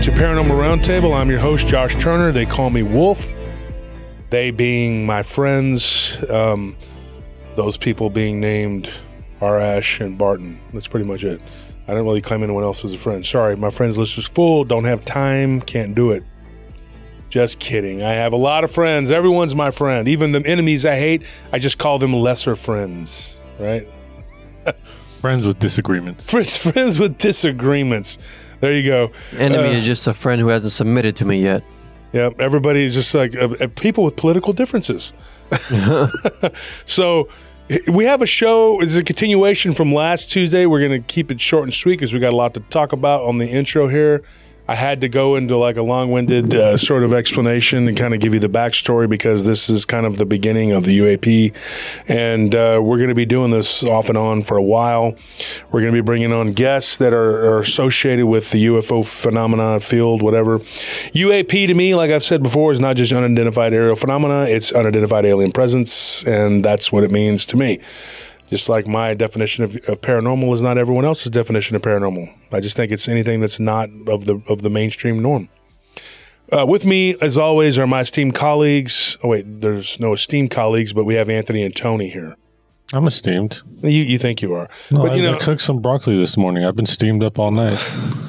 [0.00, 1.14] Welcome, to Paranormal Roundtable.
[1.14, 2.32] I'm your host, Josh Turner.
[2.32, 3.30] They call me Wolf.
[4.30, 6.74] They being my friends, um,
[7.54, 8.88] those people being named
[9.42, 10.58] Arash and Barton.
[10.72, 11.42] That's pretty much it.
[11.86, 13.26] I don't really claim anyone else as a friend.
[13.26, 14.64] Sorry, my friends list is full.
[14.64, 15.60] Don't have time.
[15.60, 16.24] Can't do it.
[17.28, 18.02] Just kidding.
[18.02, 19.10] I have a lot of friends.
[19.10, 20.08] Everyone's my friend.
[20.08, 23.86] Even the enemies I hate, I just call them lesser friends, right?
[25.20, 26.30] Friends with disagreements.
[26.30, 28.16] Friends, friends with disagreements.
[28.60, 29.10] There you go.
[29.36, 31.62] Enemy Uh, is just a friend who hasn't submitted to me yet.
[32.12, 35.12] Yeah, everybody is just like uh, uh, people with political differences.
[36.84, 37.28] so
[37.92, 38.80] we have a show.
[38.80, 40.66] It's a continuation from last Tuesday.
[40.66, 42.92] We're going to keep it short and sweet because we got a lot to talk
[42.92, 44.22] about on the intro here.
[44.70, 48.20] I had to go into like a long-winded uh, sort of explanation and kind of
[48.20, 51.52] give you the backstory because this is kind of the beginning of the UAP,
[52.06, 55.16] and uh, we're going to be doing this off and on for a while.
[55.72, 59.80] We're going to be bringing on guests that are, are associated with the UFO phenomena
[59.80, 60.60] field, whatever.
[60.60, 65.24] UAP to me, like I've said before, is not just unidentified aerial phenomena; it's unidentified
[65.24, 67.80] alien presence, and that's what it means to me.
[68.50, 72.34] Just like my definition of, of paranormal is not everyone else's definition of paranormal.
[72.52, 75.48] I just think it's anything that's not of the of the mainstream norm.
[76.52, 79.16] Uh, with me, as always, are my esteemed colleagues.
[79.22, 82.36] Oh wait, there's no esteemed colleagues, but we have Anthony and Tony here.
[82.92, 83.62] I'm esteemed.
[83.82, 86.36] You, you think you are, No, but I, you know, I cooked some broccoli this
[86.36, 86.64] morning.
[86.64, 87.78] I've been steamed up all night.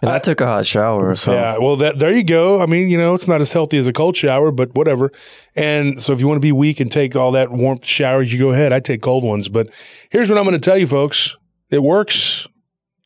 [0.00, 2.62] And I, took a hot shower, so Yeah, well, that there you go.
[2.62, 5.12] I mean, you know, it's not as healthy as a cold shower, but whatever.
[5.54, 8.38] And so, if you want to be weak and take all that warmth showers, you
[8.38, 8.72] go ahead.
[8.72, 9.68] I take cold ones, but
[10.08, 11.36] here's what I'm going to tell you, folks:
[11.68, 12.48] it works,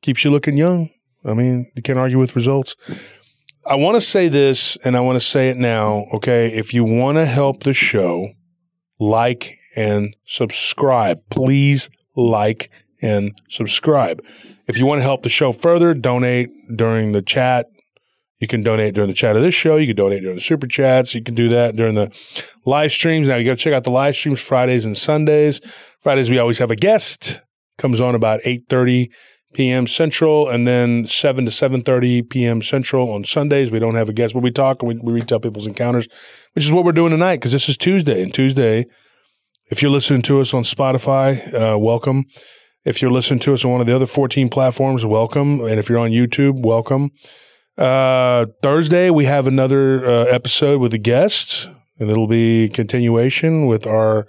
[0.02, 0.90] keeps you looking young.
[1.24, 2.76] I mean, you can't argue with results.
[3.66, 6.06] I want to say this, and I want to say it now.
[6.12, 8.28] Okay, if you want to help the show,
[9.00, 11.20] like and subscribe.
[11.30, 12.70] Please like
[13.02, 14.24] and subscribe.
[14.66, 17.66] If you want to help the show further, donate during the chat.
[18.38, 19.76] You can donate during the chat of this show.
[19.76, 21.14] You can donate during the super chats.
[21.14, 22.10] You can do that during the
[22.64, 23.28] live streams.
[23.28, 25.60] Now you to check out the live streams Fridays and Sundays.
[26.00, 27.42] Fridays we always have a guest
[27.78, 29.10] comes on about 8:30
[29.54, 29.86] p.m.
[29.86, 32.60] Central and then 7 to 7:30 p.m.
[32.60, 33.70] Central on Sundays.
[33.70, 36.08] We don't have a guest, but we talk and we, we retell people's encounters,
[36.54, 38.22] which is what we're doing tonight because this is Tuesday.
[38.22, 38.86] And Tuesday,
[39.70, 42.24] if you're listening to us on Spotify, uh, welcome.
[42.84, 45.60] If you're listening to us on one of the other 14 platforms, welcome.
[45.60, 47.10] And if you're on YouTube, welcome.
[47.78, 53.86] Uh, Thursday, we have another uh, episode with a guest, and it'll be continuation with
[53.86, 54.26] our,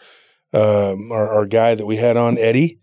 [0.53, 2.79] um, our our guy that we had on, Eddie,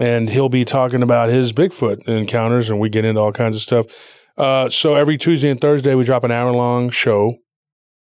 [0.00, 3.62] and he'll be talking about his Bigfoot encounters, and we get into all kinds of
[3.62, 3.86] stuff.
[4.36, 7.36] Uh, so every Tuesday and Thursday, we drop an hour long show.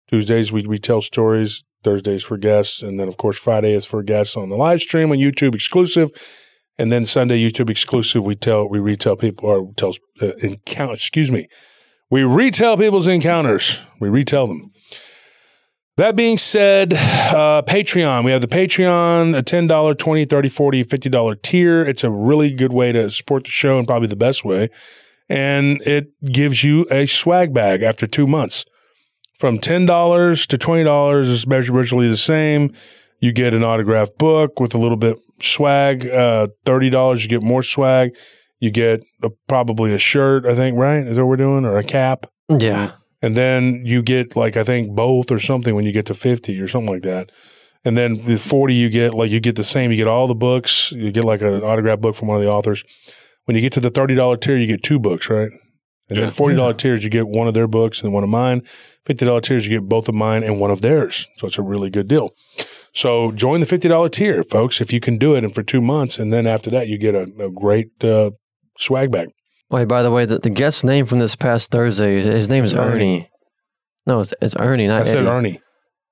[0.08, 1.64] Tuesdays we we tell stories.
[1.84, 5.10] Thursdays for guests, and then of course Friday is for guests on the live stream
[5.10, 6.10] on YouTube exclusive.
[6.80, 10.94] And then Sunday YouTube exclusive, we tell we retell people or tell uh, encounter.
[10.94, 11.48] Excuse me,
[12.10, 13.80] we retell people's encounters.
[14.00, 14.70] We retell them.
[15.98, 18.24] That being said, uh, Patreon.
[18.24, 21.82] We have the Patreon, a $10, $20, $30, $40, $50 tier.
[21.82, 24.68] It's a really good way to support the show and probably the best way.
[25.28, 28.64] And it gives you a swag bag after two months.
[29.38, 32.72] From $10 to $20 is measured virtually the same.
[33.20, 36.08] You get an autographed book with a little bit swag.
[36.08, 38.16] Uh, $30, you get more swag.
[38.60, 41.06] You get a, probably a shirt, I think, right?
[41.06, 41.64] Is that what we're doing?
[41.64, 42.26] Or a cap?
[42.48, 42.92] yeah.
[43.20, 46.60] And then you get like I think both or something when you get to 50
[46.60, 47.30] or something like that.
[47.84, 50.36] And then the 40 you get like you get the same, you get all the
[50.36, 52.84] books, you get like an autograph book from one of the authors.
[53.44, 55.50] When you get to the $30 tier, you get two books, right?
[56.08, 56.24] And Yeah.
[56.24, 58.62] then $40 tiers you get one of their books and one of mine.
[59.06, 61.28] $50 tiers you get both of mine and one of theirs.
[61.36, 62.34] So it's a really good deal.
[62.94, 66.18] So join the $50 tier, folks, if you can do it and for 2 months
[66.18, 68.30] and then after that you get a, a great uh,
[68.78, 69.28] swag bag.
[69.70, 72.72] Wait, by the way, the, the guest's name from this past Thursday, his name is
[72.74, 72.94] Ernie.
[72.94, 73.30] Ernie.
[74.06, 75.26] No, it's, it's Ernie, not I said Eddie.
[75.28, 75.60] Ernie.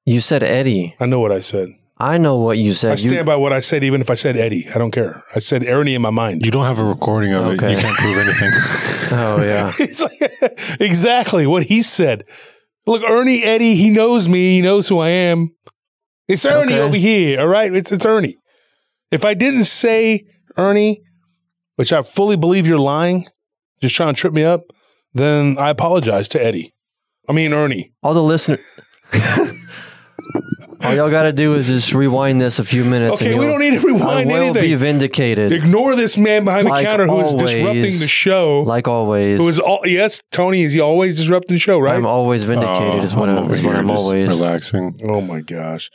[0.04, 0.94] You said Eddie.
[1.00, 1.70] I know what I said.
[1.98, 2.90] I know what you said.
[2.90, 4.68] I You- stand by what I said, even if I said Eddie.
[4.74, 5.22] I don't care.
[5.34, 6.44] I said Ernie in my mind.
[6.44, 7.54] You don't have a recording of it.
[7.54, 7.72] Okay.
[7.72, 8.50] You can't prove anything.
[9.12, 9.72] oh yeah.
[9.78, 12.24] It's like, exactly what he said.
[12.86, 14.56] Look, Ernie, Eddie, he knows me.
[14.56, 15.54] He knows who I am.
[16.28, 16.80] It's Ernie Okay.
[16.82, 17.40] over here.
[17.40, 17.72] All right.
[17.72, 18.36] It's, it's Ernie.
[19.10, 20.24] If I didn't say
[20.58, 21.00] Ernie,
[21.76, 23.26] which I fully believe you're lying,
[23.80, 24.62] just trying to trip me up,
[25.14, 26.74] then I apologize to Eddie.
[27.28, 27.92] I mean, Ernie.
[28.02, 28.60] All the listeners.
[30.86, 33.16] All y'all got to do is just rewind this a few minutes.
[33.16, 36.66] Okay, and we don't need to rewind I will be vindicated, Ignore this man behind
[36.66, 37.52] the counter who is always.
[37.52, 38.58] disrupting the show.
[38.58, 39.38] like always.
[39.38, 41.96] who is all, yes, Tony, is he always disrupting the show, right?
[41.96, 42.94] I'm always vindicated.
[43.00, 44.28] Uh, is what, I, over is what here I'm always.
[44.28, 44.98] relaxing.
[45.04, 45.90] Oh my gosh.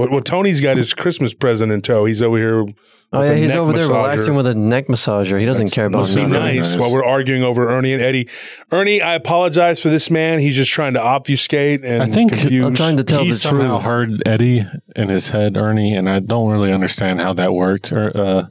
[0.00, 2.04] Well, well, Tony's got his Christmas present in tow.
[2.06, 2.64] He's over here.
[3.12, 4.02] Oh yeah, a he's neck over there massager.
[4.02, 5.38] relaxing with a neck massager.
[5.40, 6.76] He doesn't care about Must be nice, nice.
[6.76, 8.28] while we're arguing over Ernie and Eddie.
[8.70, 10.38] Ernie, I apologize for this man.
[10.38, 12.64] He's just trying to obfuscate and I think- confuse.
[12.64, 13.84] I'm trying to tell he the somehow truth.
[13.84, 14.64] heard Eddie
[14.94, 17.90] in his head, Ernie, and I don't really understand how that worked.
[17.92, 18.46] Or, uh,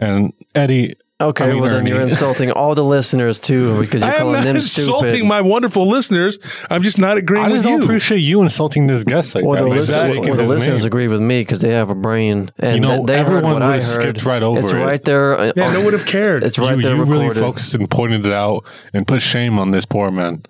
[0.00, 4.10] and Eddie, Okay, I mean, well then you're insulting all the listeners too because you're
[4.10, 5.26] I am calling not them insulting stupid.
[5.26, 6.38] my wonderful listeners.
[6.68, 7.84] I'm just not agreeing I just with don't you.
[7.84, 9.62] appreciate you insulting this guest like Well, that.
[9.62, 10.08] the, by listen- Exactly.
[10.18, 10.86] mistaking well, the listeners name.
[10.88, 13.52] agree with me because they have a brain, and You know, they, they heard everyone
[13.54, 14.02] what I would've heard.
[14.02, 14.62] skipped right over it.
[14.64, 14.76] it's it.
[14.76, 15.38] right there.
[15.38, 16.42] uh, yeah, no one would have cared.
[16.44, 19.70] It's right you, there you really focused and pointed it out and put shame on
[19.70, 20.42] this poor man.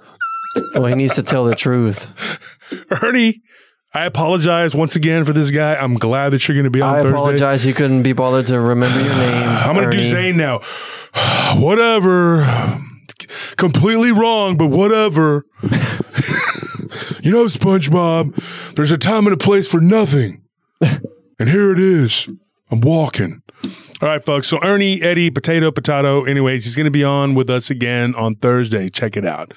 [0.74, 2.08] well, he needs to tell the truth.
[3.02, 3.42] Ernie,
[3.94, 5.74] I apologize once again for this guy.
[5.74, 7.14] I'm glad that you're going to be on I Thursday.
[7.14, 7.66] apologize.
[7.66, 9.42] You couldn't be bothered to remember your name.
[9.48, 10.04] I'm going to do Ernie.
[10.06, 10.60] Zane now.
[11.56, 12.44] whatever.
[13.56, 15.44] Completely wrong, but whatever.
[17.22, 20.42] you know, SpongeBob, there's a time and a place for nothing.
[20.80, 22.28] and here it is.
[22.70, 23.42] I'm walking.
[24.00, 24.48] All right, folks.
[24.48, 26.24] So Ernie, Eddie, potato, potato.
[26.24, 28.88] Anyways, he's going to be on with us again on Thursday.
[28.88, 29.52] Check it out.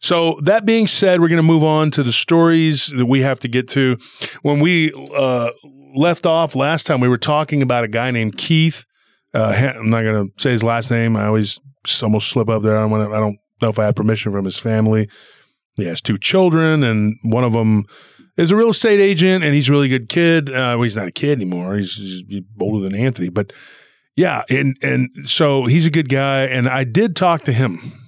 [0.00, 3.38] So that being said, we're going to move on to the stories that we have
[3.40, 3.98] to get to.
[4.42, 5.50] When we uh,
[5.94, 8.86] left off last time, we were talking about a guy named Keith.
[9.34, 11.16] Uh, I'm not going to say his last name.
[11.16, 11.60] I always
[12.02, 12.76] almost slip up there.
[12.76, 15.08] I don't, wanna, I don't know if I had permission from his family.
[15.76, 17.84] He has two children, and one of them
[18.36, 20.48] is a real estate agent, and he's a really good kid.
[20.48, 21.76] Uh, well, he's not a kid anymore.
[21.76, 23.52] He's, he's older than Anthony, but
[24.16, 26.44] yeah, and and so he's a good guy.
[26.44, 27.99] And I did talk to him.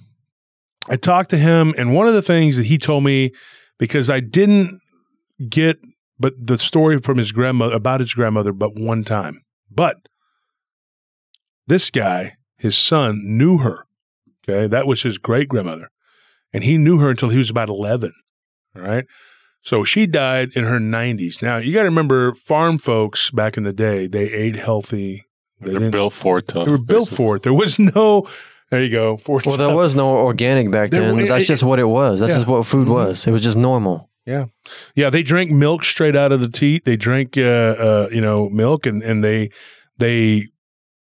[0.89, 3.31] I talked to him, and one of the things that he told me
[3.79, 4.81] because I didn't
[5.49, 5.79] get
[6.19, 9.97] but the story from his grandmother about his grandmother, but one time, but
[11.67, 13.87] this guy, his son, knew her.
[14.49, 15.91] Okay, that was his great grandmother,
[16.53, 18.13] and he knew her until he was about eleven.
[18.77, 19.05] All right.
[19.63, 21.41] So she died in her 90s.
[21.41, 25.25] Now, you got to remember farm folks back in the day, they ate healthy.
[25.61, 26.49] They, They're built for it.
[26.49, 27.43] They were built for it.
[27.43, 28.29] There was no,
[28.73, 29.17] there you go.
[29.17, 31.21] For Well, there was no organic back There- then.
[31.21, 32.19] it- That's it- just what it was.
[32.21, 32.39] That's Yeah.
[32.39, 32.95] just what food Mhm.
[32.95, 33.27] was.
[33.29, 34.09] It was just normal.
[34.27, 34.47] Yeah,
[34.97, 35.11] yeah.
[35.11, 36.85] they drank milk straight out of the teat.
[36.85, 37.41] They drank, uh,
[37.87, 39.51] uh, you know, milk, and and they
[39.99, 40.47] they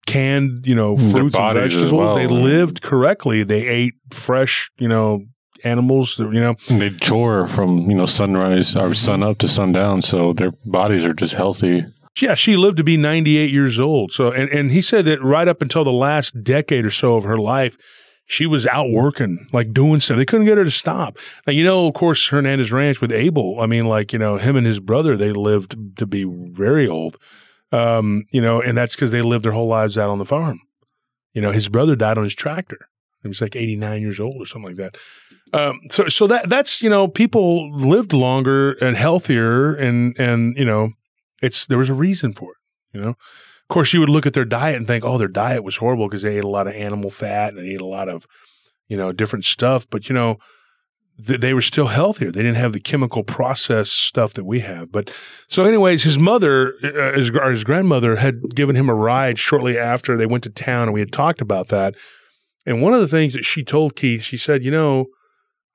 [0.06, 1.92] canned, you know, fruits and vegetables.
[1.92, 2.32] well, they right?
[2.32, 3.44] lived correctly.
[3.44, 5.22] They ate fresh, you know,
[5.64, 6.18] animals.
[6.20, 10.32] You know, And they chore from you know sunrise or sun up to sundown, so
[10.34, 11.86] their bodies are just healthy.
[12.22, 14.12] Yeah, she lived to be ninety eight years old.
[14.12, 17.24] So, and and he said that right up until the last decade or so of
[17.24, 17.78] her life.
[18.30, 20.18] She was out working, like doing stuff.
[20.18, 21.18] They couldn't get her to stop.
[21.46, 23.62] Now, you know, of course, Hernandez Ranch with Abel.
[23.62, 27.16] I mean, like, you know, him and his brother, they lived to be very old.
[27.72, 30.60] um, you know, and that's because they lived their whole lives out on the farm.
[31.34, 32.90] You know, his brother died on his tractor.
[33.22, 34.98] He was like 89 years old or something like that.
[35.54, 40.66] Um, so, so that that's you know, people lived longer and healthier, and and you
[40.66, 40.92] know,
[41.42, 42.58] it's there was a reason for it.
[42.94, 45.64] You know, of course, you would look at their diet and think, oh, their diet
[45.64, 48.10] was horrible because they ate a lot of animal fat and they ate a lot
[48.10, 48.26] of,
[48.88, 49.88] you know, different stuff.
[49.90, 50.38] But you know,
[51.26, 52.32] th- they were still healthier.
[52.32, 54.92] They didn't have the chemical process stuff that we have.
[54.92, 55.12] But
[55.48, 60.16] so, anyways, his mother, uh, his, his grandmother, had given him a ride shortly after
[60.16, 61.96] they went to town, and we had talked about that.
[62.66, 65.08] And one of the things that she told Keith, she said, you know,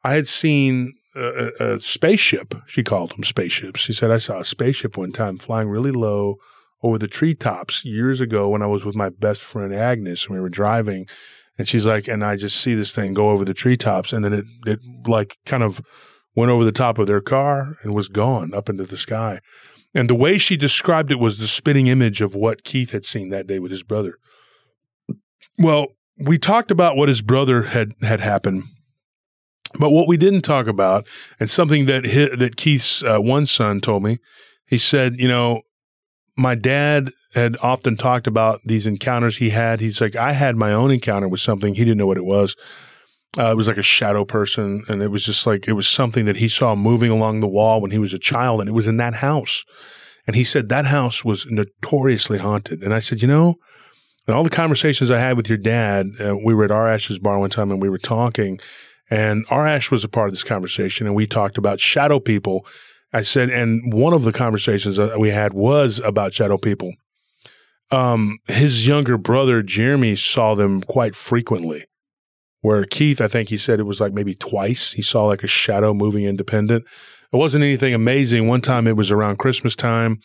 [0.05, 2.55] I had seen a, a, spaceship.
[2.67, 3.81] She called them spaceships.
[3.81, 6.37] She said, I saw a spaceship one time flying really low
[6.83, 10.41] over the treetops years ago when I was with my best friend Agnes and we
[10.41, 11.07] were driving.
[11.59, 14.33] And she's like, and I just see this thing go over the treetops, and then
[14.33, 15.83] it it like kind of
[16.35, 19.41] went over the top of their car and was gone up into the sky.
[19.95, 23.29] And the way she described it was the spitting image of what Keith had seen
[23.29, 24.19] that day with his brother.
[25.59, 28.65] Well, we talked about what his brother had had happened,
[29.79, 31.07] but what we didn't talk about,
[31.41, 34.19] and something that hi that Keith's uh, one son told me,
[34.67, 35.63] he said, you know,
[36.37, 39.81] my dad had often talked about these encounters he had.
[39.81, 41.75] He's like, I had my own encounter with something.
[41.75, 42.57] He didn't know what it was.
[43.39, 46.27] Uh, it was like a shadow person, and it was just like it was something
[46.27, 48.89] that he saw moving along the wall when he was a child, and it was
[48.89, 49.65] in that house.
[50.27, 52.83] And he said that house was notoriously haunted.
[52.83, 53.57] And I said, you know,
[54.27, 57.39] and all the conversations I had with your dad, uh, we were at Arash's bar
[57.39, 58.61] one time, and we were talking,
[59.13, 62.65] and Arash was a part of this conversation, and we talked about shadow people.
[63.13, 66.95] I said, and one of the conversations that we had was about shadow people.
[67.91, 71.85] Um, his younger brother Jeremy saw them quite frequently.
[72.63, 75.47] Where Keith, I think he said it was like maybe twice he saw like a
[75.47, 76.87] shadow moving independent.
[77.31, 78.49] It wasn't anything amazing.
[78.49, 80.21] One time it was around Christmas time,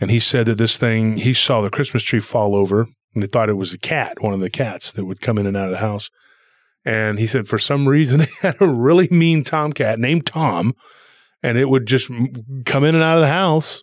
[0.00, 3.26] and he said that this thing he saw the Christmas tree fall over, and they
[3.26, 5.66] thought it was a cat, one of the cats that would come in and out
[5.66, 6.08] of the house.
[6.88, 10.74] And he said for some reason they had a really mean tomcat named Tom,
[11.42, 12.10] and it would just
[12.64, 13.82] come in and out of the house.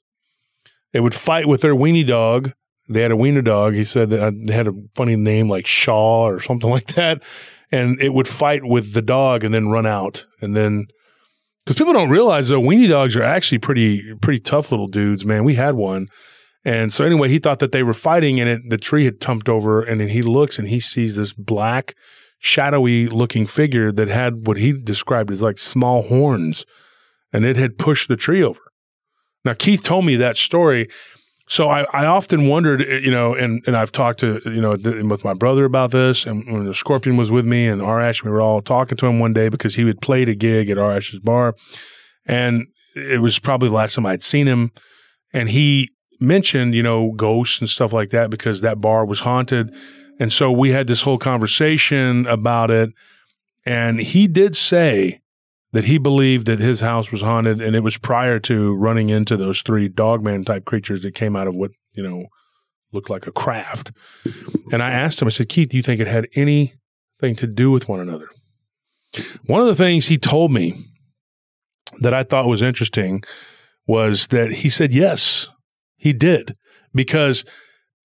[0.92, 2.54] They would fight with their weenie dog.
[2.90, 3.76] They had a wiener dog.
[3.76, 7.22] He said that uh, they had a funny name like Shaw or something like that.
[7.72, 10.26] And it would fight with the dog and then run out.
[10.42, 10.86] And then,
[11.66, 15.44] because people don't realize though, weenie dogs are actually pretty, pretty tough little dudes, man.
[15.44, 16.08] We had one.
[16.64, 19.50] And so anyway, he thought that they were fighting and it, the tree had tumped
[19.50, 19.84] over.
[19.84, 21.96] And then he looks and he sees this black,
[22.40, 26.66] shadowy looking figure that had what he described as like small horns
[27.34, 28.62] and it had pushed the tree over.
[29.44, 30.88] Now, Keith told me that story.
[31.48, 34.72] So I, I often wondered, eh, you know, and, and I've talked to, you know,
[34.72, 36.26] with my brother about this.
[36.26, 39.20] And when the Scorpion was with me and Arash, we were all talking to him
[39.20, 41.56] one day because he had played a gig at Arash's bar.
[42.26, 44.72] And it was probably the last time I'd seen him.
[45.34, 49.74] And he mentioned, you know, ghosts and stuff like that because that bar was haunted.
[50.20, 52.92] And so we had this whole conversation about it.
[53.66, 55.22] And he did say
[55.72, 59.36] that he believed that his house was haunted, and it was prior to running into
[59.36, 62.28] those three dogman type creatures that came out of what you know
[62.94, 63.92] looked like a craft.
[64.72, 67.72] And I asked him, I said, Keith, do you think it had anything to do
[67.72, 68.30] with one another?
[69.48, 70.76] One of the things he told me
[72.00, 73.24] that I thought was interesting
[73.88, 75.50] was that he said, yes,
[75.98, 76.56] he did.
[76.94, 77.46] Because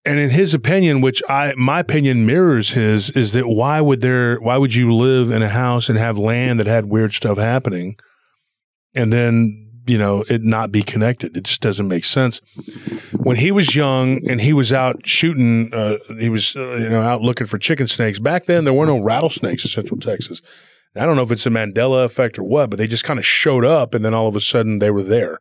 [0.05, 4.37] and in his opinion, which I my opinion mirrors his, is that why would there
[4.41, 7.97] why would you live in a house and have land that had weird stuff happening,
[8.95, 11.37] and then you know it not be connected?
[11.37, 12.41] It just doesn't make sense.
[13.13, 17.03] When he was young and he was out shooting, uh, he was uh, you know
[17.03, 18.19] out looking for chicken snakes.
[18.19, 20.41] Back then, there were no rattlesnakes in Central Texas.
[20.97, 23.27] I don't know if it's a Mandela effect or what, but they just kind of
[23.27, 25.39] showed up, and then all of a sudden they were there.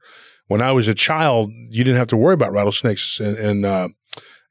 [0.48, 3.88] When I was a child, you didn't have to worry about rattlesnakes in, in uh,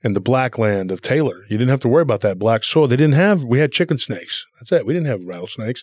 [0.02, 1.42] in the black land of Taylor.
[1.48, 2.86] You didn't have to worry about that black soil.
[2.86, 4.46] They didn't have, we had chicken snakes.
[4.58, 4.86] That's it.
[4.86, 5.82] We didn't have rattlesnakes.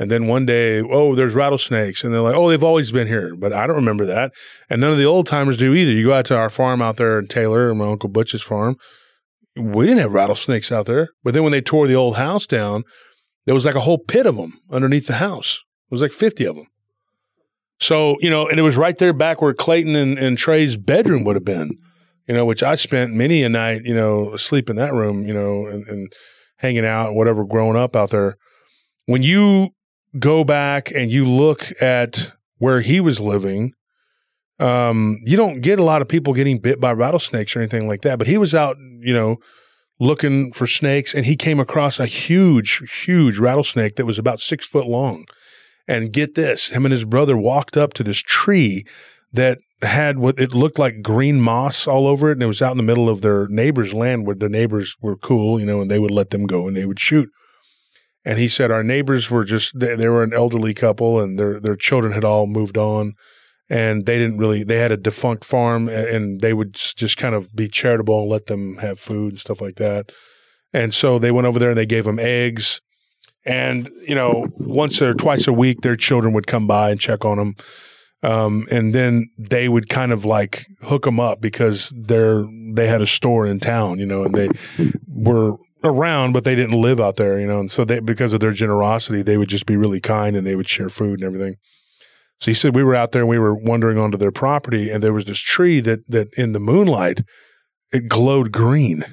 [0.00, 2.04] And then one day, oh, there's rattlesnakes.
[2.04, 3.34] And they're like, oh, they've always been here.
[3.34, 4.32] But I don't remember that.
[4.70, 5.90] And none of the old timers do either.
[5.90, 8.76] You go out to our farm out there in Taylor, my Uncle Butch's farm.
[9.56, 11.10] We didn't have rattlesnakes out there.
[11.24, 12.84] But then when they tore the old house down,
[13.46, 15.62] there was like a whole pit of them underneath the house.
[15.90, 16.66] It was like 50 of them.
[17.80, 21.24] So, you know, and it was right there back where Clayton and, and Trey's bedroom
[21.24, 21.78] would have been
[22.28, 25.32] you know, which I spent many a night, you know, asleep in that room, you
[25.32, 26.12] know, and, and
[26.56, 28.36] hanging out and whatever, growing up out there.
[29.06, 29.70] When you
[30.18, 33.72] go back and you look at where he was living,
[34.58, 38.02] um, you don't get a lot of people getting bit by rattlesnakes or anything like
[38.02, 38.18] that.
[38.18, 39.38] But he was out, you know,
[39.98, 44.66] looking for snakes and he came across a huge, huge rattlesnake that was about six
[44.66, 45.24] foot long.
[45.86, 48.84] And get this, him and his brother walked up to this tree
[49.32, 52.72] that had what it looked like green moss all over it, and it was out
[52.72, 55.90] in the middle of their neighbor's land where the neighbors were cool, you know, and
[55.90, 57.28] they would let them go and they would shoot.
[58.24, 61.60] And he said our neighbors were just they, they were an elderly couple, and their
[61.60, 63.14] their children had all moved on,
[63.70, 67.54] and they didn't really they had a defunct farm, and they would just kind of
[67.54, 70.10] be charitable and let them have food and stuff like that.
[70.72, 72.80] And so they went over there and they gave them eggs.
[73.44, 77.24] And, you know, once or twice a week, their children would come by and check
[77.24, 77.54] on them
[78.22, 83.00] um, and then they would kind of like hook them up because they're they had
[83.00, 84.48] a store in town, you know, and they
[85.06, 88.40] were around, but they didn't live out there, you know, and so they because of
[88.40, 91.56] their generosity, they would just be really kind and they would share food and everything.
[92.40, 95.02] So he said we were out there and we were wandering onto their property, and
[95.02, 97.22] there was this tree that that in the moonlight
[97.92, 99.04] it glowed green.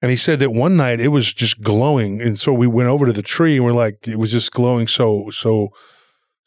[0.00, 3.06] And he said that one night it was just glowing, and so we went over
[3.06, 5.70] to the tree and we're like, it was just glowing so so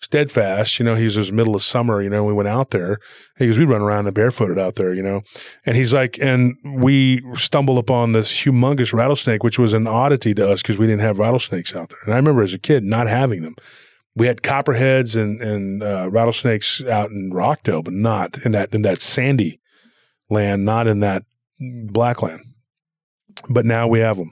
[0.02, 0.80] steadfast.
[0.80, 3.00] You know, he's was middle of summer, you know, we went out there.
[3.38, 5.22] He goes, we run around barefooted out there, you know.
[5.66, 10.50] And he's like, and we stumbled upon this humongous rattlesnake, which was an oddity to
[10.50, 12.00] us because we didn't have rattlesnakes out there.
[12.06, 13.56] And I remember as a kid not having them.
[14.14, 18.82] We had copperheads and, and uh, rattlesnakes out in Rockdale, but not in that in
[18.82, 19.62] that sandy
[20.30, 21.24] land, not in that
[21.60, 22.42] black land.
[23.50, 24.32] But now we have them.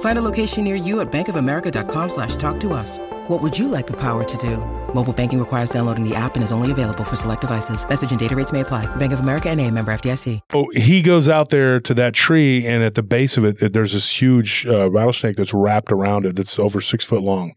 [0.00, 2.98] Find a location near you at bankofamerica.com slash talk to us.
[3.28, 4.56] What would you like the power to do?
[4.94, 7.86] Mobile banking requires downloading the app and is only available for select devices.
[7.86, 8.86] Message and data rates may apply.
[8.96, 10.40] Bank of America and a member FDIC.
[10.54, 13.92] Oh, he goes out there to that tree, and at the base of it, there's
[13.92, 17.52] this huge uh, rattlesnake that's wrapped around it that's over six foot long.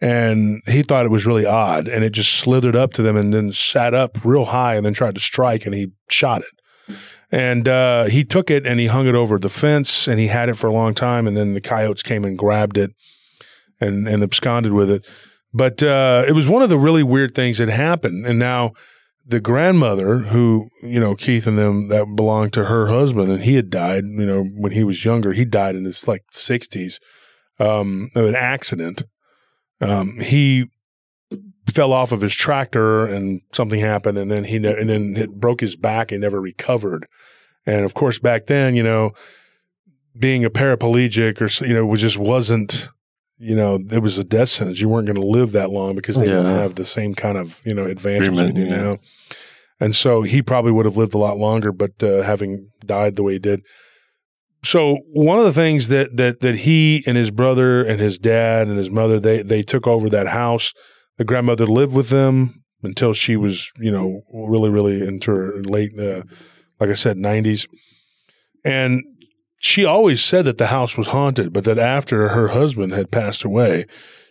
[0.00, 3.32] And he thought it was really odd, and it just slithered up to them and
[3.32, 6.55] then sat up real high and then tried to strike, and he shot it.
[7.30, 10.48] And uh, he took it and he hung it over the fence, and he had
[10.48, 12.92] it for a long time, and then the coyotes came and grabbed it
[13.80, 15.04] and and absconded with it.
[15.52, 18.26] But uh, it was one of the really weird things that happened.
[18.26, 18.72] And now
[19.26, 23.54] the grandmother, who, you know, Keith and them, that belonged to her husband, and he
[23.56, 25.32] had died, you know, when he was younger.
[25.32, 27.00] He died in his like 60s
[27.58, 29.02] um, of an accident.
[29.80, 30.66] Um, he
[31.72, 35.40] fell off of his tractor and something happened and then he ne- and then it
[35.40, 37.06] broke his back and never recovered.
[37.66, 39.12] And of course back then, you know,
[40.18, 42.88] being a paraplegic or you know was just wasn't
[43.38, 44.80] you know it was a death sentence.
[44.80, 47.62] You weren't going to live that long because they didn't have the same kind of
[47.64, 48.76] you know advancements we do yeah.
[48.76, 48.98] now.
[49.78, 53.22] And so he probably would have lived a lot longer, but uh, having died the
[53.22, 53.62] way he did.
[54.64, 58.68] So one of the things that that that he and his brother and his dad
[58.68, 60.72] and his mother they they took over that house.
[61.18, 65.98] The grandmother lived with them until she was you know really really into her late
[65.98, 66.22] uh,
[66.78, 67.66] like I said nineties,
[68.64, 69.02] and
[69.58, 73.44] she always said that the house was haunted, but that after her husband had passed
[73.44, 73.86] away,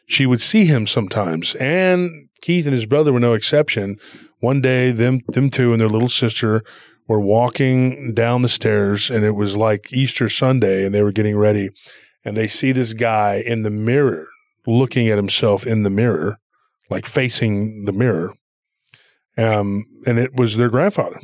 [0.05, 1.55] she would see him sometimes.
[1.55, 3.97] And Keith and his brother were no exception.
[4.39, 6.63] One day, them them two and their little sister
[7.07, 11.37] were walking down the stairs, and it was like Easter Sunday, and they were getting
[11.37, 11.69] ready,
[12.23, 14.27] and they see this guy in the mirror
[14.67, 16.37] looking at himself in the mirror,
[16.89, 18.33] like facing the mirror.
[19.37, 21.19] Um, and it was their grandfather.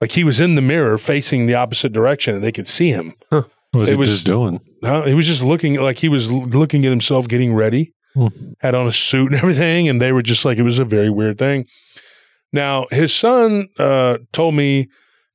[0.00, 3.14] Like he was in the mirror facing the opposite direction, and they could see him.
[3.30, 4.60] What was It he was- just doing?
[4.84, 5.02] Huh?
[5.04, 8.28] He was just looking like he was looking at himself getting ready, Hmm.
[8.60, 11.10] had on a suit and everything, and they were just like it was a very
[11.10, 11.66] weird thing.
[12.52, 14.88] Now his son uh, told me,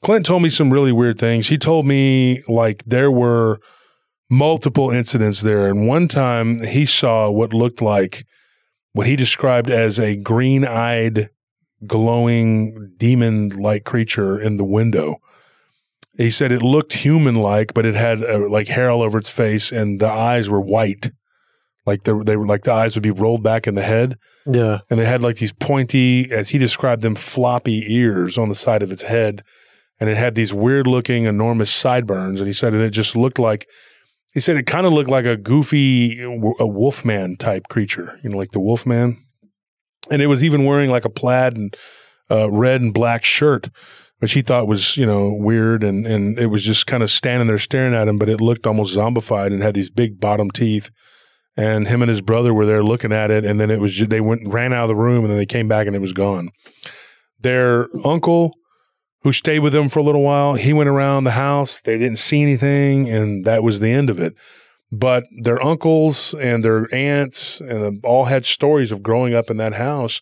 [0.04, 1.48] Clint told me some really weird things.
[1.50, 3.60] He told me like there were
[4.30, 8.24] multiple incidents there, and one time he saw what looked like
[8.94, 11.30] what he described as a green-eyed,
[11.86, 15.18] glowing demon-like creature in the window.
[16.18, 19.30] He said it looked human like, but it had uh, like hair all over its
[19.30, 21.12] face, and the eyes were white,
[21.86, 24.18] like they were, they were like the eyes would be rolled back in the head,
[24.46, 24.80] Yeah.
[24.90, 28.84] and it had like these pointy, as he described them, floppy ears on the side
[28.84, 29.44] of its head,
[30.00, 33.40] and it had these weird looking enormous sideburns, and he said, and it just looked
[33.40, 33.66] like.
[34.34, 38.38] He said it kind of looked like a goofy, a wolfman type creature, you know,
[38.38, 39.18] like the wolfman.
[40.12, 41.76] And it was even wearing like a plaid and
[42.30, 43.70] uh, red and black shirt
[44.20, 45.84] which he thought was you know weird.
[45.84, 48.68] And and it was just kind of standing there staring at him but it looked
[48.68, 50.92] almost zombified and had these big bottom teeth.
[51.58, 54.06] And him and his brother were there looking at it and then it was ju-
[54.06, 56.14] they went ran out of the room and then they came back and it was
[56.14, 56.50] gone.
[57.40, 58.54] Their uncle
[59.22, 62.20] who stayed with them for a little while he went around the house they didn't
[62.20, 64.34] see anything and that was the end of it
[64.92, 69.74] but their uncles and their aunts and all had stories of growing up in that
[69.74, 70.22] house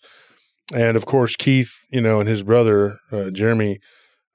[0.74, 3.80] and of course Keith, you know, and his brother uh, Jeremy,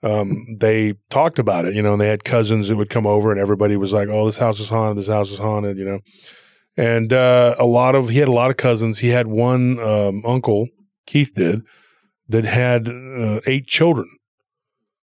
[0.02, 3.30] um, they talked about it, you know, and they had cousins that would come over,
[3.30, 4.98] and everybody was like, "Oh, this house is haunted.
[4.98, 6.00] This house is haunted," you know.
[6.76, 8.98] And uh, a lot of he had a lot of cousins.
[8.98, 10.68] He had one um, uncle,
[11.06, 11.62] Keith did,
[12.28, 14.08] that had uh, eight children.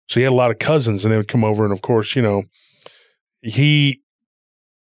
[0.07, 2.15] So he had a lot of cousins, and they would come over, and of course,
[2.15, 2.43] you know,
[3.41, 4.01] he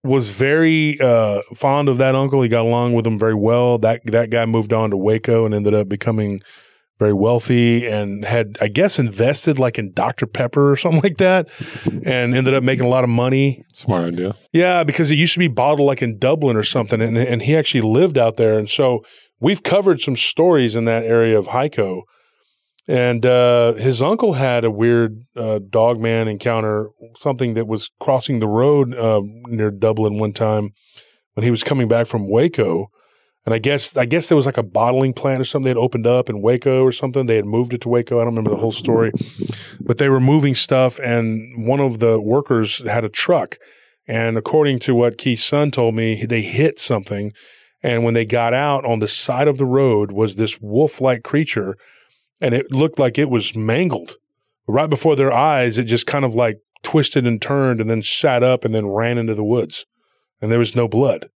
[0.04, 2.42] was very uh, fond of that uncle.
[2.42, 3.78] He got along with him very well.
[3.78, 6.42] That that guy moved on to Waco and ended up becoming
[7.00, 10.28] very wealthy and had, I guess, invested like in Dr.
[10.28, 11.48] Pepper or something like that,
[11.86, 13.64] and ended up making a lot of money.
[13.74, 14.36] Smart idea.
[14.52, 17.56] Yeah, because it used to be bottled like in Dublin or something, and and he
[17.56, 19.04] actually lived out there, and so
[19.40, 22.04] we've covered some stories in that area of Hico.
[22.88, 28.40] And uh, his uncle had a weird uh, dog man encounter, something that was crossing
[28.40, 30.74] the road uh, near Dublin one time
[31.34, 32.90] when he was coming back from Waco.
[33.46, 36.08] And I guess I guess there was like a bottling plant or something that opened
[36.08, 37.26] up in Waco or something.
[37.26, 38.18] They had moved it to Waco.
[38.18, 39.12] I don't remember the whole story,
[39.82, 43.58] but they were moving stuff, and one of the workers had a truck.
[44.08, 47.34] And according to what Keith's son told me, they hit something,
[47.82, 51.76] and when they got out on the side of the road was this wolf-like creature,
[52.42, 54.16] and it looked like it was mangled.
[54.68, 58.44] Right before their eyes, it just kind of like twisted and turned, and then sat
[58.44, 59.86] up, and then ran into the woods,
[60.42, 61.30] and there was no blood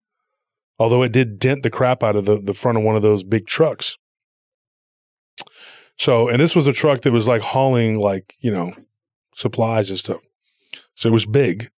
[0.78, 3.24] although it did dent the crap out of the, the front of one of those
[3.24, 3.96] big trucks.
[5.98, 8.74] So, and this was a truck that was like hauling like, you know,
[9.34, 10.22] supplies and stuff.
[10.94, 11.70] So it was big.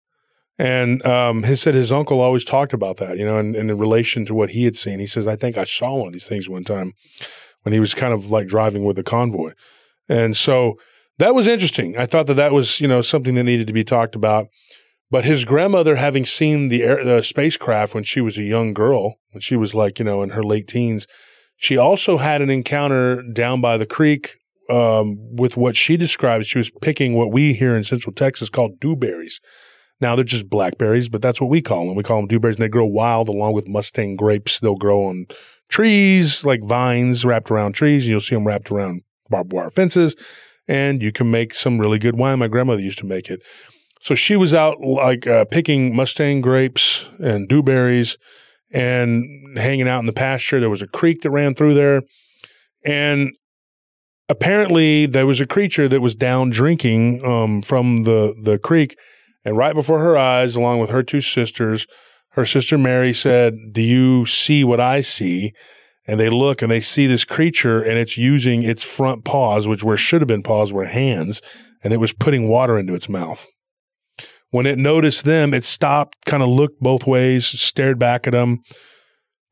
[0.59, 4.24] And um, he said his uncle always talked about that, you know, in, in relation
[4.26, 5.00] to what he had seen.
[5.00, 6.94] He says, I think I saw one of these things one time
[7.66, 9.52] when he was kind of like driving with a convoy.
[10.09, 10.79] And so
[11.18, 11.98] that was interesting.
[11.98, 14.46] I thought that that was, you know, something that needed to be talked about.
[15.11, 19.16] But his grandmother, having seen the air, the spacecraft when she was a young girl,
[19.33, 21.09] when she was like you know in her late teens,
[21.57, 24.37] she also had an encounter down by the creek
[24.70, 26.46] um, with what she described.
[26.46, 29.40] She was picking what we here in Central Texas call dewberries.
[30.00, 31.96] Now they're just blackberries, but that's what we call them.
[31.96, 34.61] We call them dewberries, and they grow wild along with Mustang grapes.
[34.61, 35.26] They'll grow on
[35.68, 38.07] trees, like vines wrapped around trees.
[38.07, 40.16] You'll see them wrapped around barbed wire fences.
[40.68, 42.40] And you can make some really good wine.
[42.40, 43.40] My grandmother used to make it.
[44.00, 48.16] So she was out like uh, picking Mustang grapes and dewberries
[48.72, 50.61] and hanging out in the pasture.
[50.61, 52.02] There was a creek that ran through there.
[52.85, 53.33] And
[54.29, 58.96] apparently there was a creature that was down drinking um, from the, the creek.
[59.44, 61.87] And right before her eyes, along with her two sisters,
[62.37, 65.53] her sister Mary said, Do you see what I see?
[66.07, 69.83] And they look and they see this creature and it's using its front paws, which
[69.83, 71.42] where should have been paws were hands,
[71.83, 73.46] and it was putting water into its mouth.
[74.51, 78.61] When it noticed them, it stopped, kind of looked both ways, stared back at them,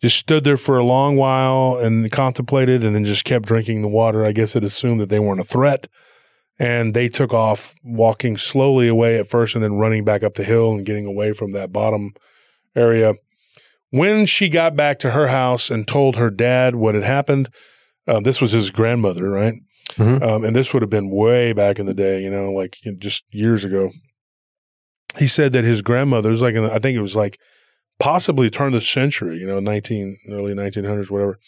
[0.00, 3.88] just stood there for a long while and contemplated and then just kept drinking the
[3.88, 4.24] water.
[4.24, 5.88] I guess it assumed that they weren't a threat.
[6.58, 10.44] And they took off walking slowly away at first and then running back up the
[10.44, 12.12] hill and getting away from that bottom
[12.74, 13.14] area.
[13.90, 17.48] When she got back to her house and told her dad what had happened,
[18.08, 19.54] uh, this was his grandmother, right?
[19.96, 20.20] Mhm.
[20.22, 22.92] Um, and this would have been way back in the day, you know, like you
[22.92, 23.90] know, just years ago.
[25.18, 27.38] He said that his grandmother was like, I think it was like
[28.00, 31.38] possibly turn of the century, you know, 19, early 1900s, whatever.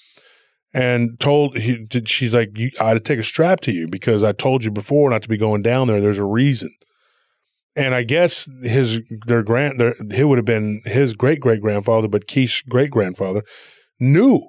[0.72, 3.88] And told he, did- she's like, you, I had to take a strap to you
[3.88, 6.00] because I told you before not to be going down there.
[6.00, 6.70] There's a reason.
[7.76, 12.08] And I guess his their grand their it would have been his great great grandfather,
[12.08, 13.42] but Keith's great grandfather
[14.00, 14.48] knew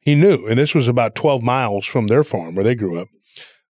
[0.00, 3.08] he knew, and this was about twelve miles from their farm where they grew up,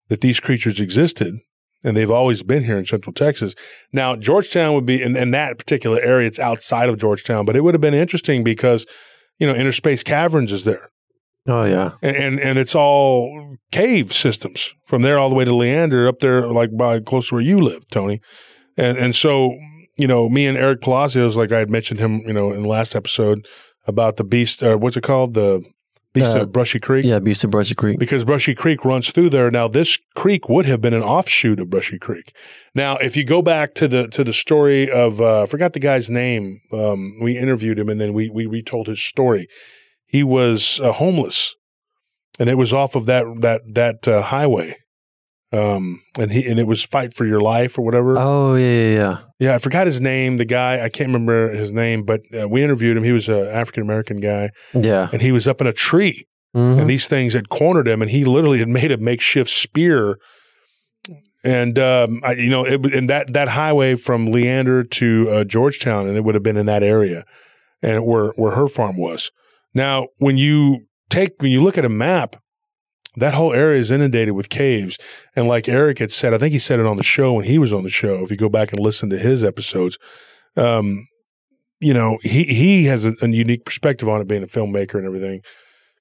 [0.08, 1.34] that these creatures existed,
[1.82, 3.54] and they've always been here in Central Texas.
[3.92, 7.62] Now Georgetown would be in, in that particular area; it's outside of Georgetown, but it
[7.62, 8.86] would have been interesting because
[9.38, 10.90] you know Inner Space Caverns is there
[11.48, 11.92] Oh yeah.
[12.02, 16.20] and, and and it's all cave systems from there all the way to Leander up
[16.20, 18.20] there like by close to where you live, Tony.
[18.76, 19.56] And and so
[19.96, 22.68] you know me and Eric Palacios, like I had mentioned him, you know, in the
[22.68, 23.46] last episode
[23.86, 25.62] about the beast, uh, what's it called, the
[26.12, 27.04] beast Uh, of Brushy Creek.
[27.04, 27.98] Yeah, Beast of Brushy Creek.
[27.98, 29.50] Because Brushy Creek runs through there.
[29.50, 32.34] Now, this creek would have been an offshoot of Brushy Creek.
[32.74, 35.80] Now, if you go back to the to the story of uh, I forgot the
[35.80, 36.60] guy's name.
[36.72, 39.46] Um, we interviewed him and then we we retold his story.
[40.06, 41.54] He was uh, homeless,
[42.38, 44.76] and it was off of that that that uh, highway.
[45.52, 48.16] Um, and he and it was fight for your life or whatever.
[48.18, 49.18] Oh yeah, yeah, yeah.
[49.38, 50.38] Yeah, I forgot his name.
[50.38, 53.04] The guy I can't remember his name, but uh, we interviewed him.
[53.04, 55.08] He was an African American guy, Yeah.
[55.12, 56.80] and he was up in a tree Mhm.
[56.80, 60.18] and these things had cornered him, and he literally had made a makeshift spear.
[61.44, 66.08] And um, I, you know, it, and that that highway from Leander to uh, Georgetown,
[66.08, 67.24] and it would have been in that area,
[67.82, 69.30] and where where her farm was.
[69.74, 72.36] Now, when you take when you look at a map,
[73.16, 74.98] that whole area is inundated with caves,
[75.34, 77.58] and like Eric had said, I think he said it on the show when he
[77.58, 78.22] was on the show.
[78.22, 79.98] If you go back and listen to his episodes,
[80.56, 81.06] um,
[81.80, 85.06] you know, he he has a, a unique perspective on it, being a filmmaker and
[85.06, 85.40] everything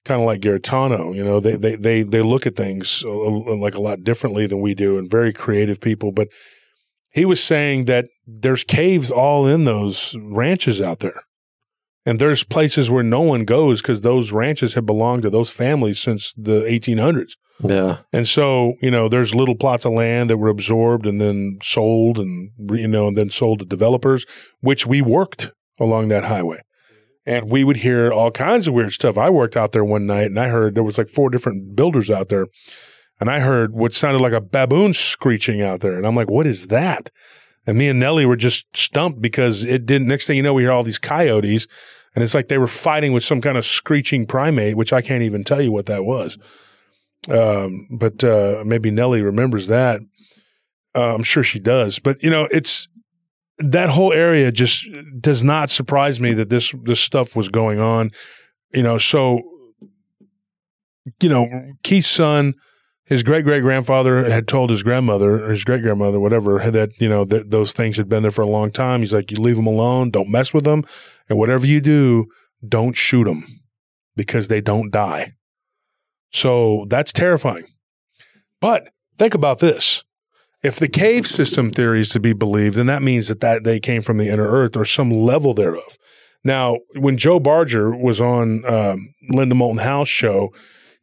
[0.06, 1.14] kind of like Garitano.
[1.14, 4.48] You know, they they they they look at things a, a- like a lot differently
[4.48, 6.12] than we do, and very creative people.
[6.12, 6.30] But
[7.12, 11.22] he was saying that there's caves all in those ranches out there,
[12.06, 16.00] and there's places where no one goes because those ranches have belonged to those families
[16.00, 17.32] since the 1800s.
[17.64, 18.00] Yeah.
[18.12, 22.20] And so, you know, there's little plots of land that were absorbed and then sold
[22.20, 24.26] and, you know, and then sold to developers,
[24.60, 26.62] which we worked along that highway.
[27.26, 29.18] And we would hear all kinds of weird stuff.
[29.18, 32.12] I worked out there one night and I heard there was like four different builders
[32.12, 32.48] out there.
[33.20, 35.96] And I heard what sounded like a baboon screeching out there.
[35.96, 37.10] And I'm like, what is that?
[37.68, 40.08] And me and Nellie were just stumped because it didn't.
[40.08, 41.68] Next thing you know, we hear all these coyotes,
[42.14, 45.24] and it's like they were fighting with some kind of screeching primate, which I can't
[45.24, 46.38] even tell you what that was.
[47.30, 50.00] Um, but uh, maybe Nellie remembers that.
[50.96, 52.00] Uh, I'm sure she does.
[52.00, 52.88] But you know, it's
[53.58, 54.88] that whole area just
[55.20, 58.12] does not surprise me that this this stuff was going on.
[58.74, 59.42] You know, so
[61.22, 62.56] you know, Keith's son,
[63.06, 67.08] his great great grandfather had told his grandmother, or his great grandmother, whatever, that you
[67.08, 69.02] know that those things had been there for a long time.
[69.02, 70.84] He's like, you leave them alone, don't mess with them,
[71.30, 72.26] and whatever you do,
[72.68, 73.46] don't shoot them
[74.16, 75.34] because they don't die.
[76.32, 77.66] So that's terrifying.
[78.60, 80.04] But think about this.
[80.64, 83.80] If the cave system theory is to be believed, then that means that, that they
[83.80, 85.98] came from the inner earth or some level thereof.
[86.44, 90.52] Now, when Joe Barger was on um, Linda Moulton Howe's show,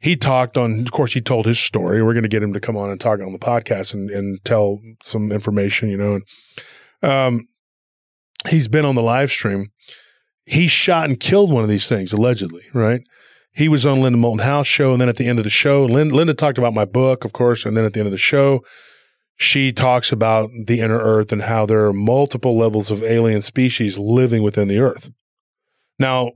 [0.03, 2.03] he talked on, of course, he told his story.
[2.03, 4.45] We're going to get him to come on and talk on the podcast and, and
[4.45, 6.21] tell some information, you know.
[7.03, 7.49] And, um,
[8.49, 9.71] he's been on the live stream.
[10.45, 13.03] He shot and killed one of these things, allegedly, right?
[13.53, 14.91] He was on Linda Moulton Howe's show.
[14.91, 17.33] And then at the end of the show, Lin- Linda talked about my book, of
[17.33, 17.65] course.
[17.65, 18.65] And then at the end of the show,
[19.37, 23.99] she talks about the inner earth and how there are multiple levels of alien species
[23.99, 25.13] living within the earth.
[26.01, 26.33] Now,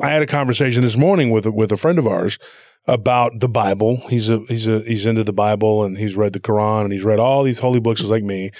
[0.00, 2.38] I had a conversation this morning with with a friend of ours
[2.86, 3.96] about the Bible.
[4.08, 7.04] He's a he's a he's into the Bible and he's read the Quran and he's
[7.04, 8.50] read all these holy books like me.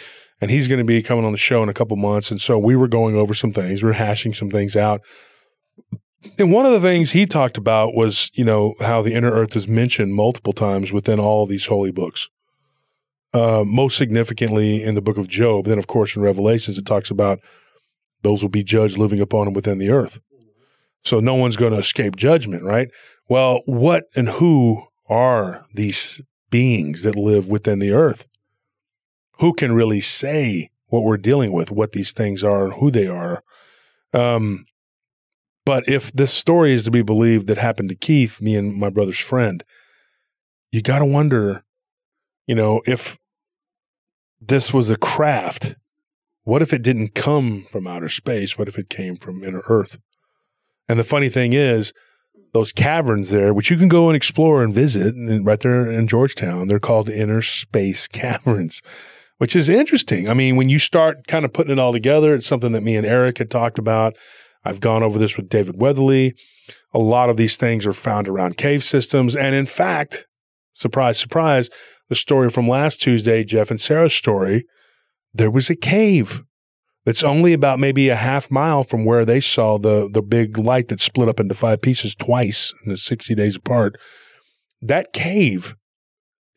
[0.41, 2.31] And he's going to be coming on the show in a couple months.
[2.31, 3.83] And so we were going over some things.
[3.83, 5.01] We are hashing some things out.
[6.39, 9.55] And one of the things he talked about was, you know, how the inner earth
[9.57, 12.29] is mentioned multiple times within all these holy books.
[13.33, 15.67] Uh, most significantly in the book of Job.
[15.67, 17.41] Then, of course, in Revelations, it talks about
[18.23, 20.21] those will be judged living upon and within the earth.
[21.05, 22.89] So no one's going to escape judgment, right?
[23.29, 28.27] Well, what and who are these beings that live within the earth?
[29.41, 33.07] Who can really say what we're dealing with, what these things are, and who they
[33.07, 33.43] are?
[34.13, 34.67] Um,
[35.67, 38.91] but if this story is to be believed that happened to Keith, me and my
[38.91, 39.65] brother's friend,
[40.71, 41.65] you got to wonder,
[42.47, 43.19] you know, if
[44.41, 45.77] this was a craft,
[46.45, 48.59] what if it didn't come from outer space?
[48.59, 49.99] What if it came from inner earth?
[50.89, 51.93] And the funny thing is,
[52.53, 56.07] those caverns there, which you can go and explore and visit and right there in
[56.07, 58.81] Georgetown, they're called inner space caverns,
[59.39, 60.29] which is interesting.
[60.29, 62.97] I mean, when you start kind of putting it all together, it's something that me
[62.97, 64.17] and Eric had talked about.
[64.65, 66.35] I've gone over this with David Weatherly.
[66.95, 69.37] A lot of these things are found around cave systems.
[69.37, 70.27] And in fact,
[70.75, 71.71] surprise, surprise,
[72.09, 74.65] the story from last Tuesday, Jeff and Sarah's story,
[75.35, 76.43] there was a cave
[77.05, 80.89] that's only about maybe a half mile from where they saw the, the big light
[80.89, 83.97] that split up into five pieces twice in the 60 days apart.
[84.81, 85.75] That cave,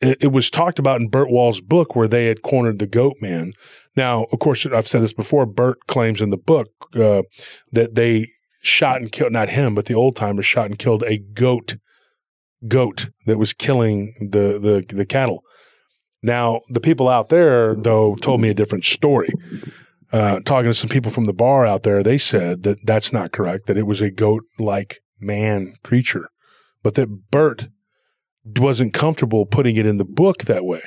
[0.00, 3.16] it, it was talked about in Bert Wall's book where they had cornered the goat
[3.20, 3.52] man.
[3.96, 5.44] Now, of course, I've said this before.
[5.44, 7.22] Burt claims in the book uh,
[7.72, 8.28] that they
[8.62, 11.76] shot and killed, not him, but the old timer shot and killed a goat,
[12.66, 15.42] goat that was killing the, the, the cattle.
[16.22, 19.30] Now, the people out there, though, told me a different story.
[20.10, 23.32] Uh, talking to some people from the bar out there, they said that that's not
[23.32, 26.30] correct, that it was a goat like man creature,
[26.82, 27.68] but that Bert
[28.56, 30.80] wasn't comfortable putting it in the book that way.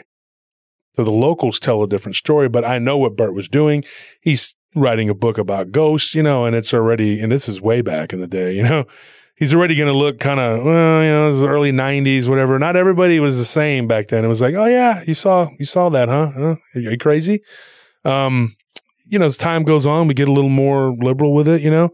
[0.95, 3.83] So the locals tell a different story, but I know what Bert was doing.
[4.21, 7.81] He's writing a book about ghosts, you know, and it's already, and this is way
[7.81, 8.85] back in the day, you know,
[9.35, 12.27] he's already going to look kind of, well, you know, it was the early '90s,
[12.27, 12.59] whatever.
[12.59, 14.23] Not everybody was the same back then.
[14.23, 16.31] It was like, oh yeah, you saw, you saw that, huh?
[16.35, 16.55] huh?
[16.75, 17.41] Are you crazy?
[18.03, 18.55] Um,
[19.11, 21.69] you know, as time goes on, we get a little more liberal with it, you
[21.69, 21.89] know.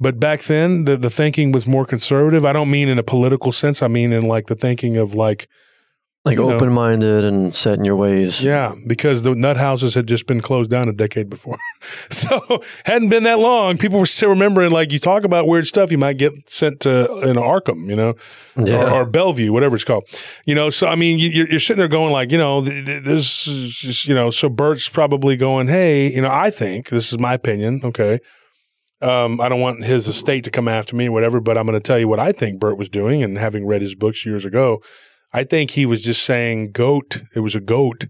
[0.00, 2.44] But back then, the the thinking was more conservative.
[2.46, 3.82] I don't mean in a political sense.
[3.82, 5.48] I mean in like the thinking of like
[6.24, 8.44] like open minded and set in your ways.
[8.44, 11.58] Yeah, because the nut houses had just been closed down a decade before.
[12.10, 13.76] so hadn't been that long.
[13.76, 17.12] People were still remembering, like, you talk about weird stuff, you might get sent to
[17.28, 18.14] an Arkham, you know,
[18.56, 18.92] Yeah.
[18.94, 20.04] or, or Bellevue, whatever it's called.
[20.46, 22.86] You know, so I mean, you, you're, you're sitting there going, like, you know, th-
[22.86, 26.90] th- this is just, you know, so Bert's probably going, hey, you know, I think,
[26.90, 28.20] this is my opinion, okay.
[29.00, 31.74] Um, I don't want his estate to come after me or whatever, but I'm going
[31.74, 33.24] to tell you what I think Bert was doing.
[33.24, 34.80] And having read his books years ago,
[35.32, 37.22] I think he was just saying goat.
[37.34, 38.06] It was a goat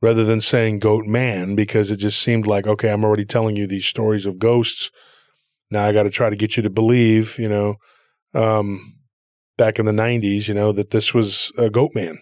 [0.00, 3.66] rather than saying goat man because it just seemed like, okay, I'm already telling you
[3.66, 4.90] these stories of ghosts.
[5.70, 7.76] Now I got to try to get you to believe, you know,
[8.34, 8.96] um,
[9.56, 12.18] back in the 90s, you know, that this was a goat man,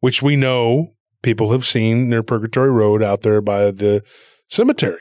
[0.00, 4.02] which we know people have seen near Purgatory Road out there by the
[4.48, 5.00] cemetery.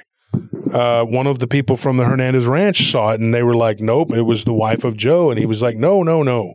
[0.72, 3.80] Uh, one of the people from the Hernandez Ranch saw it and they were like,
[3.80, 5.30] nope, it was the wife of Joe.
[5.30, 6.54] And he was like, no, no, no.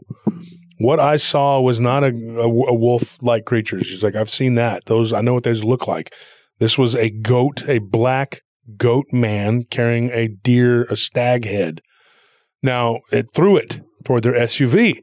[0.79, 3.83] What I saw was not a, a, a wolf like creature.
[3.83, 4.85] She's like, I've seen that.
[4.87, 6.13] Those, I know what those look like.
[6.59, 8.43] This was a goat, a black
[8.77, 11.81] goat man carrying a deer, a stag head.
[12.63, 15.03] Now it threw it toward their SUV.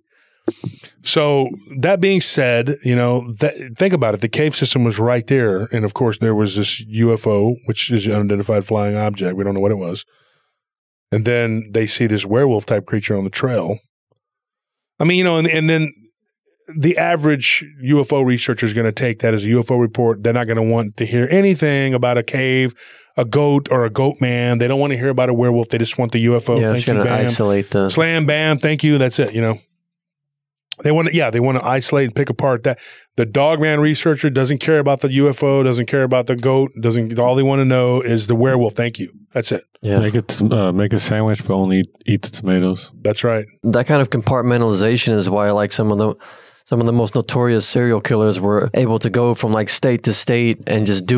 [1.03, 4.21] So that being said, you know, th- think about it.
[4.21, 8.05] The cave system was right there, and of course there was this UFO, which is
[8.05, 9.37] an unidentified flying object.
[9.37, 10.05] We don't know what it was.
[11.11, 13.79] And then they see this werewolf type creature on the trail.
[15.03, 15.93] I mean, you know, and, and then
[16.77, 20.23] the average UFO researcher is going to take that as a UFO report.
[20.23, 22.73] They're not going to want to hear anything about a cave,
[23.17, 24.59] a goat, or a goat man.
[24.59, 25.67] They don't want to hear about a werewolf.
[25.67, 26.57] They just want the UFO.
[26.57, 27.89] yeah, it's going to isolate the.
[27.89, 28.97] Slam, bam, thank you.
[28.97, 29.33] That's it.
[29.33, 29.59] You know,
[30.81, 32.79] they want to, yeah, they want to isolate and pick apart that.
[33.15, 37.19] The dogman researcher doesn't care about the UFO, doesn't care about the goat, doesn't.
[37.19, 38.73] All they want to know is the werewolf.
[38.73, 39.13] Thank you.
[39.33, 39.65] That's it.
[39.81, 39.99] Yeah.
[39.99, 42.91] Make it uh, make a sandwich, but only eat, eat the tomatoes.
[43.01, 43.45] That's right.
[43.63, 46.15] that kind of compartmentalization is why I like some of the
[46.65, 50.13] some of the most notorious serial killers were able to go from like state to
[50.13, 51.17] state and just do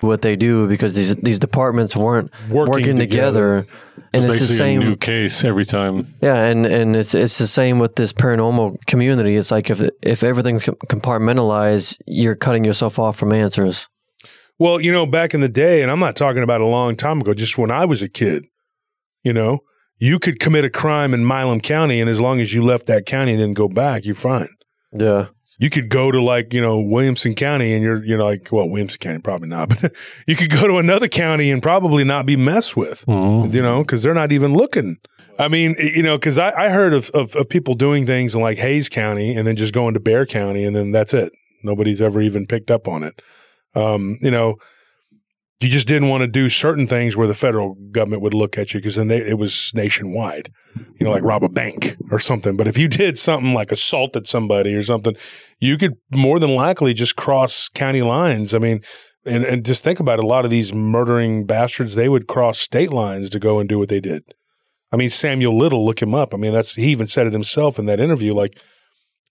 [0.00, 3.66] what they do because these these departments weren't Working working, together,
[4.12, 4.80] and it's, the same.
[4.80, 6.06] new case every time.
[6.20, 9.36] yeah, and and it's it's the same with this paranormal community.
[9.36, 13.88] It's like if if everything's compartmentalized, you're cutting yourself off from answers.
[14.58, 17.20] Well, you know, back in the day, and I'm not talking about a long time
[17.20, 18.44] ago, just when I was a kid,
[19.22, 19.60] you know,
[19.98, 23.06] you could commit a crime in Milam County, and as long as you left that
[23.06, 24.48] county and didn't go back, you're fine.
[24.92, 25.26] Yeah,
[25.58, 28.98] You could go to like, you know, Williamson County and you're, you're like, well, Williamson
[29.00, 29.92] County, probably not, but
[30.26, 33.52] you could go to another county and probably not be messed with, Mhm.
[33.52, 34.98] you know, because they're not even looking.
[35.38, 38.40] I mean, you know, because I, I heard of, of, of people doing things in
[38.40, 41.32] like Hays County and then just going to Bexar County and then that's it.
[41.62, 43.20] Nobody's ever even picked up on it.
[43.74, 44.56] Um, you know,
[45.60, 48.72] you just didn't want to do certain things where the federal government would look at
[48.72, 52.56] you because then they, it was nationwide, you know, like rob a bank or something.
[52.56, 55.16] But if you did something like assaulted somebody or something,
[55.58, 58.54] you could more than likely just cross county lines.
[58.54, 58.82] I mean,
[59.24, 62.60] and, and just think about it, a lot of these murdering bastards, they would cross
[62.60, 64.22] state lines to go and do what they did.
[64.92, 66.32] I mean, Samuel Little, look him up.
[66.32, 68.32] I mean, that's he even said it himself in that interview.
[68.32, 68.56] Like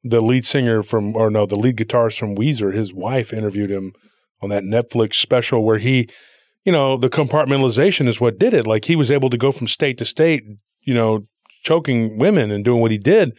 [0.04, 3.94] the lead singer from, or no, the lead guitarist from Weezer, his wife interviewed him
[4.42, 6.08] on that Netflix special where he,
[6.64, 8.68] you know, the compartmentalization is what did it.
[8.68, 10.44] Like he was able to go from state to state,
[10.82, 11.22] you know,
[11.64, 13.38] choking women and doing what he did.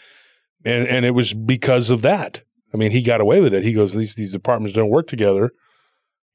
[0.64, 2.42] And and it was because of that.
[2.74, 3.64] I mean, he got away with it.
[3.64, 5.50] He goes, these these departments don't work together.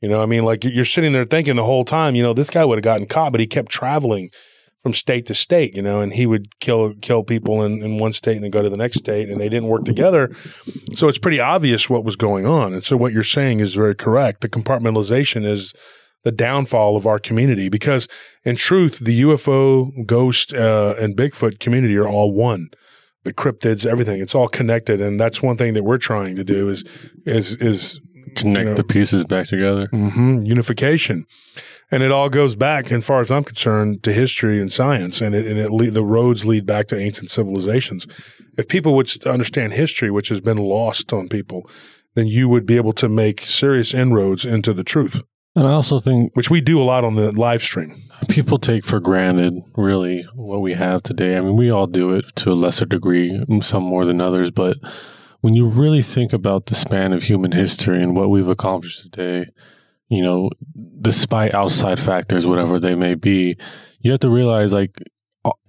[0.01, 2.49] You know, I mean, like you're sitting there thinking the whole time, you know, this
[2.49, 4.31] guy would have gotten caught, but he kept traveling
[4.83, 8.11] from state to state, you know, and he would kill kill people in, in one
[8.11, 10.35] state and then go to the next state, and they didn't work together.
[10.93, 12.73] So it's pretty obvious what was going on.
[12.73, 14.41] And so what you're saying is very correct.
[14.41, 15.73] The compartmentalization is
[16.23, 18.09] the downfall of our community because,
[18.43, 22.69] in truth, the UFO, ghost, uh, and Bigfoot community are all one.
[23.23, 26.69] The cryptids, everything, it's all connected, and that's one thing that we're trying to do
[26.69, 26.83] is
[27.25, 28.01] is is
[28.35, 29.87] Connect you know, the pieces back together.
[29.87, 31.25] hmm unification.
[31.91, 35.35] And it all goes back, as far as I'm concerned, to history and science, and
[35.35, 38.07] it, and it le- the roads lead back to ancient civilizations.
[38.57, 41.69] If people would understand history, which has been lost on people,
[42.15, 45.21] then you would be able to make serious inroads into the truth,
[45.55, 47.95] And I also think which we do a lot on the live stream.
[48.29, 51.37] people take for granted really what we have today.
[51.37, 54.77] I mean, we all do it to a lesser degree, some more than others, but
[55.41, 59.47] when you really think about the span of human history and what we've accomplished today,
[60.09, 60.49] you know,
[61.01, 63.55] despite outside factors, whatever they may be,
[64.01, 65.01] you have to realize like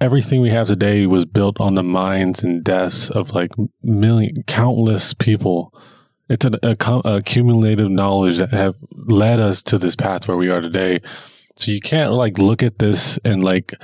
[0.00, 5.14] everything we have today was built on the minds and deaths of like million, countless
[5.14, 5.72] people.
[6.28, 10.50] It's an a, a cumulative knowledge that have led us to this path where we
[10.50, 11.00] are today.
[11.56, 13.74] So you can't like look at this and like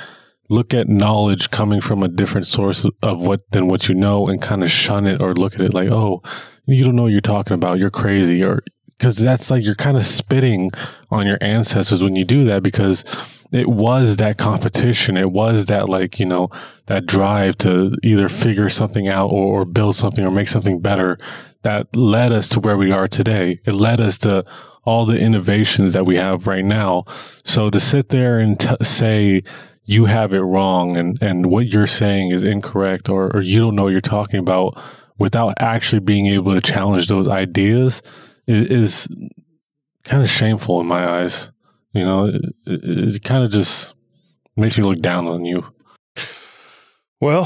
[0.49, 4.43] look at knowledge coming from a different source of what than what you know and
[4.43, 6.23] kind of shun it or look at it like, oh,
[6.67, 7.79] you don't know what you're talking about.
[7.79, 8.63] You're crazy or
[9.01, 10.71] because that's like you're kind of spitting
[11.11, 13.03] on your ancestors when you do that because
[13.51, 15.17] it was that competition.
[15.17, 16.51] It was that like, you know,
[16.85, 21.17] that drive to either figure something out or, or build something or make something better
[21.63, 23.59] that led us to where we are today.
[23.65, 24.45] It led us to
[24.85, 27.05] all the innovations that we have right now.
[27.43, 29.43] So to sit there and t- say
[29.87, 33.77] you have it wrong and, and what you're saying is incorrect or, or you don't
[33.77, 34.79] know what you're talking about
[35.17, 38.03] without actually being able to challenge those ideas
[38.51, 39.09] is, is
[40.05, 41.51] kind of shameful in my eyes.
[41.93, 43.95] You know, it, it, it kind of just
[44.57, 45.65] makes me look down on you.
[47.21, 47.45] Well,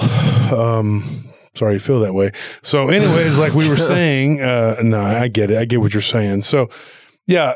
[0.55, 1.25] um,
[1.55, 2.33] sorry you feel that way.
[2.63, 5.59] So, anyways, like we were saying, uh, no, I get it.
[5.59, 6.43] I get what you're saying.
[6.43, 6.69] So,
[7.27, 7.55] yeah,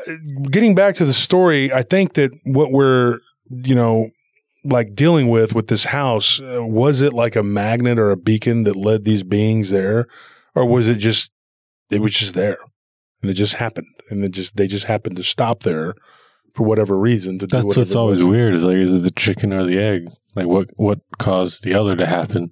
[0.49, 3.19] getting back to the story, I think that what we're,
[3.49, 4.09] you know,
[4.63, 8.63] like dealing with with this house, uh, was it like a magnet or a beacon
[8.63, 10.07] that led these beings there,
[10.55, 11.31] or was it just
[11.89, 12.57] it was just there,
[13.21, 15.95] and it just happened, and it just they just happened to stop there
[16.53, 19.53] for whatever reason to do That's what's always weird is like, is it the chicken
[19.53, 20.09] or the egg?
[20.35, 22.51] Like, what what caused the other to happen?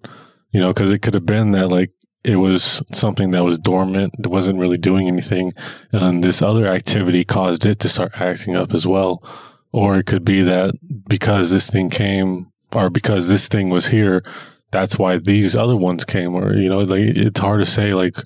[0.51, 1.91] You know, because it could have been that like
[2.23, 5.53] it was something that was dormant, it wasn't really doing anything,
[5.91, 9.23] and this other activity caused it to start acting up as well.
[9.71, 10.73] Or it could be that
[11.07, 14.23] because this thing came, or because this thing was here,
[14.71, 16.35] that's why these other ones came.
[16.35, 18.17] Or you know, like it's hard to say like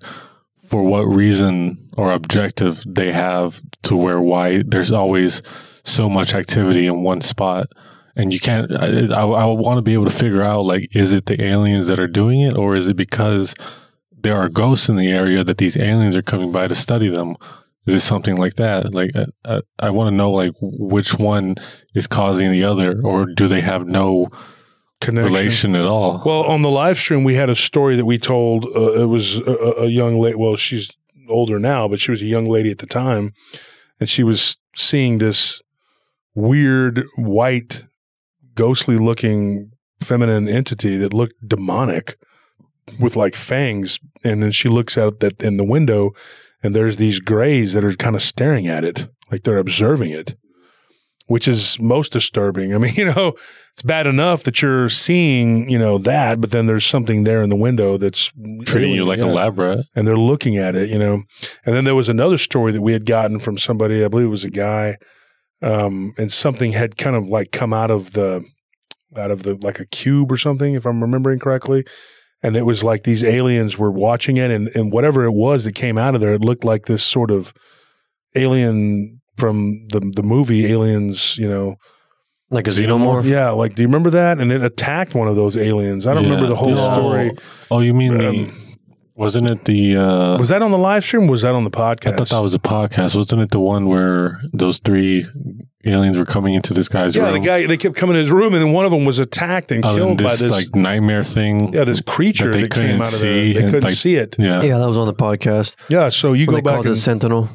[0.72, 5.42] for what reason or objective they have to where why there's always
[5.84, 7.68] so much activity in one spot.
[8.16, 11.12] And you can't, I, I, I want to be able to figure out like, is
[11.12, 13.54] it the aliens that are doing it, or is it because
[14.18, 17.36] there are ghosts in the area that these aliens are coming by to study them?
[17.86, 18.94] Is it something like that?
[18.94, 19.12] Like,
[19.80, 21.56] I, want to know like which one
[21.96, 24.30] is causing the other, or do they have no
[25.02, 25.34] Connection.
[25.34, 26.22] relation at all?
[26.24, 28.66] Well, on the live stream, we had a story that we told.
[28.66, 30.36] Uh, it was a, a young lady.
[30.36, 30.96] Well, she's
[31.28, 33.34] older now, but she was a young lady at the time,
[34.00, 35.62] and she was seeing this
[36.36, 37.86] weird white,
[38.56, 39.72] ghostly looking
[40.02, 42.18] feminine entity that looked demonic
[43.00, 44.00] with like fangs.
[44.24, 46.12] And then she looks out that in the window,
[46.64, 50.36] and there's these grays that are kind of staring at it, like they're observing it.
[51.28, 52.76] Which is most disturbing.
[52.76, 53.36] I mean, you know,
[53.74, 57.50] it's bad enough that you're seeing, you know, that, but then there's something there in
[57.50, 58.32] the window that's
[58.66, 59.86] Treating you like a lab rat.
[59.96, 61.24] and they're looking at it, you know.
[61.66, 64.30] And then there was another story that we had gotten from somebody, I believe it
[64.30, 64.98] was a guy,
[65.62, 68.44] um, and something had kind of like come out of the
[69.18, 71.86] out of the like a cube or something, if I'm remembering correctly.
[72.44, 75.76] And it was like these aliens were watching it, and, and whatever it was that
[75.76, 77.54] came out of there, it looked like this sort of
[78.36, 81.76] alien from the the movie Aliens, you know.
[82.52, 83.24] Like a xenomorph.
[83.26, 84.40] Yeah, like do you remember that?
[84.40, 86.06] And it attacked one of those aliens.
[86.06, 87.32] I don't remember the whole story.
[87.72, 88.52] Oh, you mean the, Um,
[89.16, 91.24] wasn't it the, uh, Was that on the live stream?
[91.30, 92.14] Or was that on the podcast?
[92.14, 93.16] I thought that was a podcast.
[93.16, 95.26] Wasn't it the one where those three
[95.86, 97.34] aliens were coming into this guy's Yeah, room?
[97.34, 99.72] the guy they kept coming in his room, and then one of them was attacked
[99.72, 101.74] and Oh, and killed by this, this like nightmare thing.
[101.74, 103.62] yeah this creature that that, they came couldn't out of see there.
[103.64, 104.36] They couldn't like- see it.
[104.38, 104.62] yeah.
[104.62, 105.76] Yeah, that was on the podcast.
[105.90, 107.50] Yeah, so you When go they called back it and Sentinel.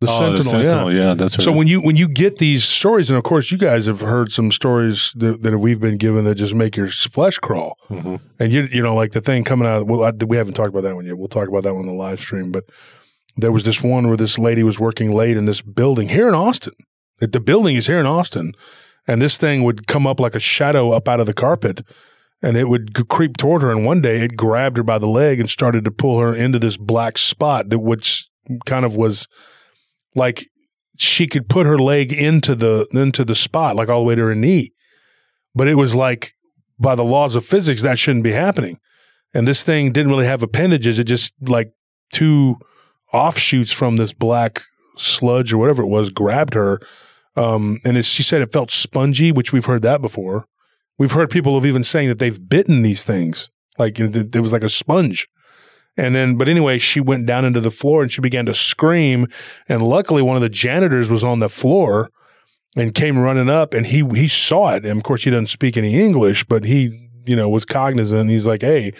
[0.00, 0.36] The oh, Sentinel.
[0.36, 0.92] the Sentinel.
[0.92, 1.04] Yeah.
[1.08, 1.44] Yeah, that's right.
[1.44, 4.30] So when you when you get these stories, and of course you guys have heard
[4.30, 8.20] some stories that, that we've been given that just make your flesh crawl, Mhm.
[8.38, 9.86] and you you know like the thing coming out.
[9.86, 11.16] Well, I, we haven't talked about that one yet.
[11.16, 12.52] We'll talk about that one in the live stream.
[12.52, 12.64] But
[13.36, 16.34] there was this one where this lady was working late in this building here in
[16.34, 16.74] Austin.
[17.18, 18.52] The building is here in Austin,
[19.08, 21.82] and this thing would come up like a shadow up out of the carpet.
[22.42, 25.40] And it would creep toward her, and one day it grabbed her by the leg
[25.40, 28.28] and started to pull her into this black spot that which
[28.66, 29.26] kind of was
[30.16, 30.48] like
[30.96, 34.22] she could put her leg into the into the spot, like all the way to
[34.22, 34.72] her knee.
[35.54, 36.32] But it was like
[36.78, 38.78] by the laws of physics, that shouldn't be happening.
[39.32, 40.98] And this thing didn't really have appendages.
[40.98, 41.72] It just like
[42.12, 42.56] two
[43.12, 44.62] offshoots from this black
[44.96, 46.80] sludge or whatever it was grabbed her.
[47.36, 50.46] Um, and she said, it felt spongy, which we've heard that before.
[50.98, 54.52] We've heard people have even saying that they've bitten these things, like it, it was
[54.52, 55.28] like a sponge.
[55.96, 59.28] And then, but anyway, she went down into the floor and she began to scream.
[59.68, 62.10] And luckily, one of the janitors was on the floor
[62.76, 64.84] and came running up, and he he saw it.
[64.84, 68.30] And of course, he doesn't speak any English, but he you know was cognizant.
[68.30, 68.92] He's like, hey,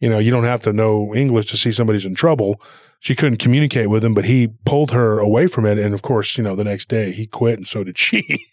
[0.00, 2.60] you know, you don't have to know English to see somebody's in trouble.
[3.00, 5.78] She couldn't communicate with him, but he pulled her away from it.
[5.78, 8.46] And of course, you know, the next day he quit, and so did she.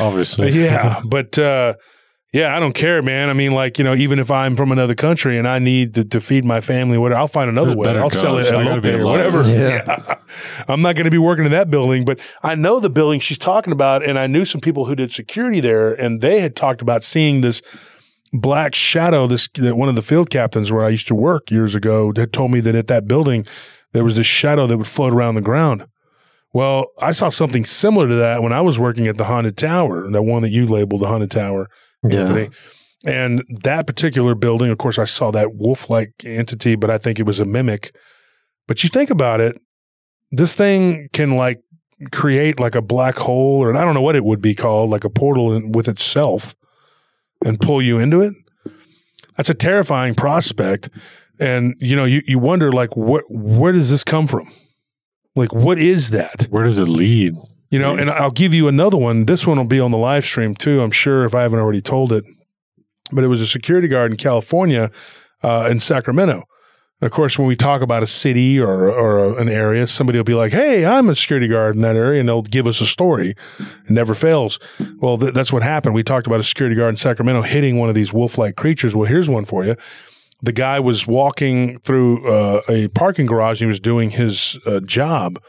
[0.00, 1.74] obviously, yeah, but uh,
[2.34, 3.30] yeah, I don't care, man.
[3.30, 6.04] I mean, like you know, even if I'm from another country and I need to,
[6.04, 7.96] to feed my family, whatever, I'll find another There's way.
[7.96, 9.34] I'll sell it at I gotta be Lotte or alive.
[9.34, 9.48] whatever.
[9.48, 10.16] Yeah.
[10.68, 13.38] I'm not going to be working in that building, but I know the building she's
[13.38, 16.82] talking about, and I knew some people who did security there, and they had talked
[16.82, 17.62] about seeing this
[18.32, 19.28] black shadow.
[19.28, 22.32] This that one of the field captains where I used to work years ago had
[22.32, 23.46] told me that at that building
[23.92, 25.86] there was this shadow that would float around the ground.
[26.52, 30.10] Well, I saw something similar to that when I was working at the haunted tower,
[30.10, 31.68] that one that you labeled the haunted tower,
[32.08, 32.46] Yeah.
[33.06, 37.26] And that particular building, of course, I saw that wolf-like entity, but I think it
[37.26, 37.94] was a mimic.
[38.66, 39.60] But you think about it,
[40.30, 41.60] this thing can like
[42.12, 45.04] create like a black hole, or I don't know what it would be called, like
[45.04, 46.54] a portal in, with itself,
[47.44, 48.34] and pull you into it.
[49.36, 50.88] That's a terrifying prospect,
[51.38, 54.50] and you know, you you wonder like, what where does this come from?
[55.36, 56.44] Like, what is that?
[56.50, 57.34] where does it lead?
[57.74, 59.24] You know, and I'll give you another one.
[59.24, 60.80] This one will be on the live stream too.
[60.80, 62.24] I'm sure if I haven't already told it,
[63.10, 64.92] but it was a security guard in California,
[65.42, 66.44] uh, in Sacramento.
[67.00, 70.24] And of course, when we talk about a city or or an area, somebody will
[70.24, 72.86] be like, "Hey, I'm a security guard in that area," and they'll give us a
[72.86, 73.34] story.
[73.58, 74.60] It never fails.
[75.00, 75.96] Well, th- that's what happened.
[75.96, 78.94] We talked about a security guard in Sacramento hitting one of these wolf-like creatures.
[78.94, 79.74] Well, here's one for you.
[80.40, 83.60] The guy was walking through uh, a parking garage.
[83.60, 85.40] And he was doing his uh, job,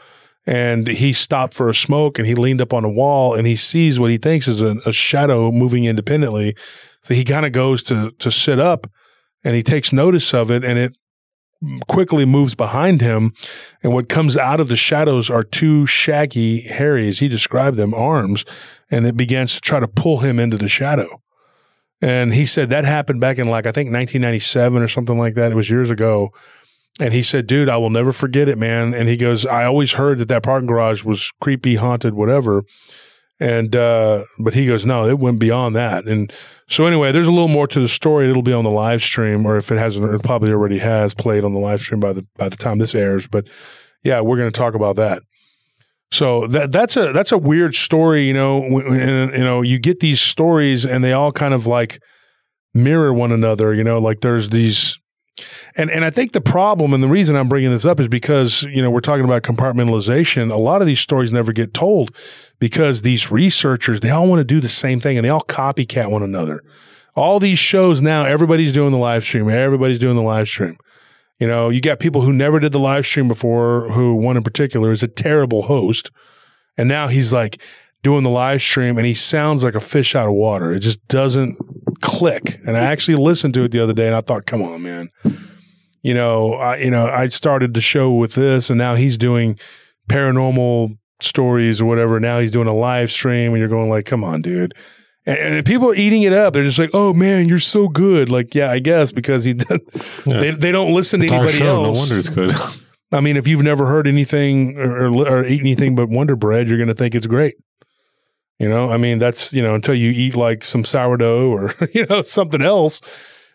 [0.46, 3.56] and he stopped for a smoke and he leaned up on a wall and he
[3.56, 6.54] sees what he thinks is a, a shadow moving independently.
[7.02, 8.86] So he kind of goes to to sit up
[9.44, 10.96] and he takes notice of it and it
[11.88, 13.32] quickly moves behind him
[13.82, 17.94] and what comes out of the shadows are two shaggy hairy as he described them
[17.94, 18.44] arms
[18.90, 21.22] and it begins to try to pull him into the shadow.
[22.02, 25.50] And he said that happened back in like I think 1997 or something like that.
[25.50, 26.32] It was years ago.
[26.98, 28.94] And he said, dude, I will never forget it, man.
[28.94, 32.62] And he goes, I always heard that that parking garage was creepy, haunted, whatever.
[33.38, 36.06] And uh, but he goes, no, it went beyond that.
[36.06, 36.32] And
[36.68, 38.30] so anyway, there's a little more to the story.
[38.30, 41.44] It'll be on the live stream, or if it hasn't, it probably already has played
[41.44, 43.26] on the live stream by the by the time this airs.
[43.26, 43.46] But
[44.02, 45.22] yeah, we're going to talk about that.
[46.10, 48.62] So that that's a that's a weird story, you know.
[48.62, 52.00] And, you know, you get these stories, and they all kind of like
[52.72, 53.74] mirror one another.
[53.74, 54.98] You know, like there's these
[55.74, 58.62] and and I think the problem and the reason I'm bringing this up is because
[58.64, 60.50] you know we're talking about compartmentalization.
[60.50, 62.14] A lot of these stories never get told
[62.58, 66.10] because these researchers they all want to do the same thing and they all copycat
[66.10, 66.62] one another.
[67.14, 69.48] All these shows now, everybody's doing the live stream.
[69.48, 70.76] Everybody's doing the live stream.
[71.38, 73.90] You know, you got people who never did the live stream before.
[73.92, 76.10] Who one in particular is a terrible host,
[76.76, 77.60] and now he's like
[78.06, 80.72] doing the live stream and he sounds like a fish out of water.
[80.72, 81.58] It just doesn't
[82.00, 82.60] click.
[82.66, 85.10] And I actually listened to it the other day and I thought, come on, man.
[86.02, 89.58] You know, I you know, I started the show with this and now he's doing
[90.08, 92.20] paranormal stories or whatever.
[92.20, 94.74] Now he's doing a live stream and you're going like, come on, dude.
[95.26, 96.52] And, and people are eating it up.
[96.52, 99.78] They're just like, "Oh man, you're so good!" Like, yeah, I guess because he, yeah.
[100.24, 101.96] they they don't listen to anybody show, else.
[101.96, 102.52] No wonder it's good.
[103.12, 106.68] I mean, if you've never heard anything or, or, or eat anything but Wonder Bread,
[106.68, 107.54] you're going to think it's great.
[108.58, 112.06] You know, I mean, that's, you know, until you eat like some sourdough or, you
[112.06, 113.00] know, something else,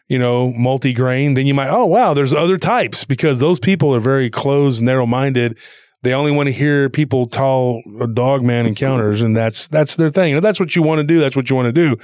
[0.08, 3.96] you know, multi grain, then you might, oh, wow, there's other types because those people
[3.96, 5.58] are very closed, narrow minded.
[6.04, 10.10] They only want to hear people tell uh, dog man encounters, and that's that's their
[10.10, 10.34] thing.
[10.34, 11.20] And that's what you want to do.
[11.20, 11.98] That's what you want to do.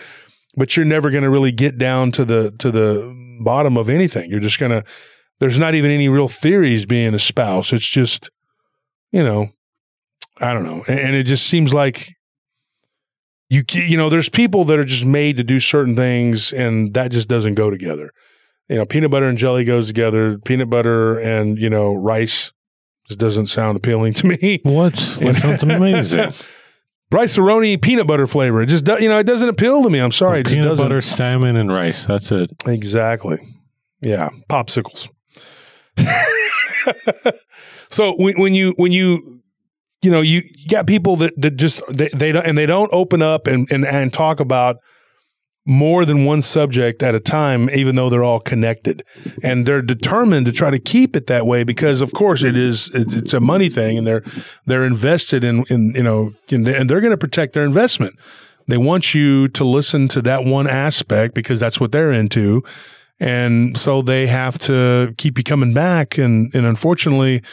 [0.56, 4.30] But you're never going to really get down to the to the bottom of anything.
[4.30, 4.84] You're just going to.
[5.40, 7.74] There's not even any real theories being espoused.
[7.74, 8.30] It's just,
[9.12, 9.50] you know,
[10.38, 12.17] I don't know, and it just seems like
[13.50, 17.12] you you know there's people that are just made to do certain things and that
[17.12, 18.12] just doesn't go together
[18.70, 22.52] you know peanut butter and jelly goes together peanut butter and you know rice
[23.08, 26.32] just doesn't sound appealing to me what that sounds amazing
[27.10, 28.62] Rice-A-Roni peanut butter flavor.
[28.62, 30.00] It just do, you know it doesn't appeal to me.
[30.00, 32.06] I'm sorry, so it just peanut butter, salmon, and rice.
[32.06, 32.52] That's it.
[32.66, 33.40] Exactly.
[34.02, 35.08] Yeah, popsicles.
[37.90, 39.37] so when, when you when you
[40.02, 42.90] you know, you, you got people that, that just they, they don't and they don't
[42.94, 44.78] open up and, and and talk about
[45.70, 49.04] more than one subject at a time, even though they're all connected,
[49.44, 52.90] and they're determined to try to keep it that way because, of course, it is
[52.94, 54.24] it's, a money thing, and they're
[54.66, 58.16] they're invested in in you know, in the, and they're going to protect their investment.
[58.68, 62.64] They want you to listen to that one aspect because that's what they're into,
[63.20, 67.44] and so they have to keep you coming back, and and unfortunately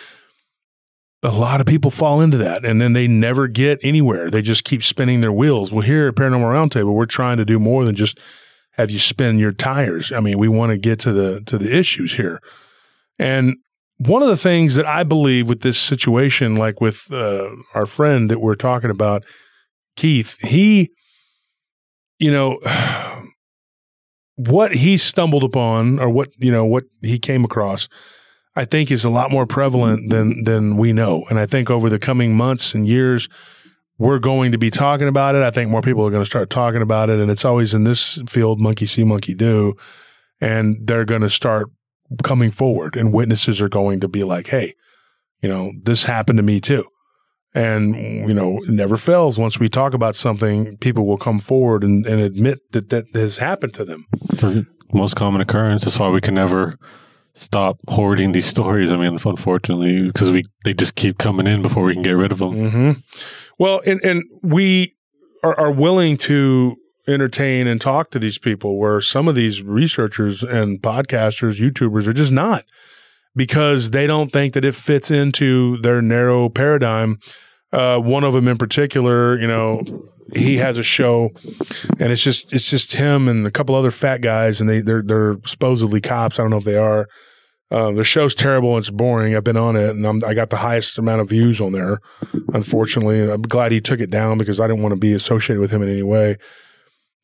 [1.25, 4.31] a lot of people fall into that and then they never get anywhere.
[4.31, 5.73] They just keep spinning their wheels.
[5.73, 8.19] Well, here at Paranormal Roundtable, we're trying to do more than just
[8.73, 10.13] have you spin your tires.
[10.13, 12.41] I mean, we want to get to the to the issues here.
[13.19, 13.57] And
[13.99, 18.31] one of the things that I believe with this situation, like with uh, our friend
[18.31, 19.25] that we're talking about,
[19.97, 20.91] Keith, he,
[22.19, 22.59] you know,
[24.37, 27.89] what he stumbled upon or what, you know, what he came across
[28.57, 31.25] I think is a lot more prevalent than than we know.
[31.29, 33.29] And I think over the coming months and years,
[33.99, 35.43] we're going to be talking about it.
[35.43, 37.19] I think more people are going to start talking about it.
[37.19, 39.75] And it's always in this field, monkey see, monkey do.
[40.41, 41.71] And they're going to start
[42.23, 44.75] coming forward and witnesses are going to be like, hey,
[45.41, 46.85] you know, this happened to me too.
[47.55, 49.39] And, you know, it never fails.
[49.39, 53.37] Once we talk about something, people will come forward and, and admit that that has
[53.37, 54.07] happened to them.
[54.27, 54.97] Mm-hmm.
[54.97, 55.85] Most common occurrence.
[55.85, 56.77] That's why we can never
[57.35, 58.91] stop hoarding these stories.
[58.91, 62.33] I mean, unfortunately, because we they just keep coming in before we can get rid
[62.33, 62.55] of them.
[62.55, 62.91] Mm-hmm.
[63.59, 64.97] Well, and and we
[65.43, 66.77] are, are willing to
[67.07, 72.15] entertain and talk to these people where some of these researchers and podcasters, YouTubers are
[72.15, 72.65] just not
[73.37, 77.19] because they don't think that it fits into their narrow paradigm.
[77.73, 79.83] Uh, one of them in particular, you know,
[80.33, 81.31] he has a show
[81.99, 85.03] and it's just it's just him and a couple other fat guys and they they're
[85.03, 86.39] they're supposedly cops.
[86.39, 87.09] I don't know if they are.
[87.71, 89.35] Uh, the show's terrible and it's boring.
[89.35, 91.99] I've been on it and I'm, i got the highest amount of views on there.
[92.53, 95.71] Unfortunately, I'm glad he took it down because I didn't want to be associated with
[95.71, 96.37] him in any way.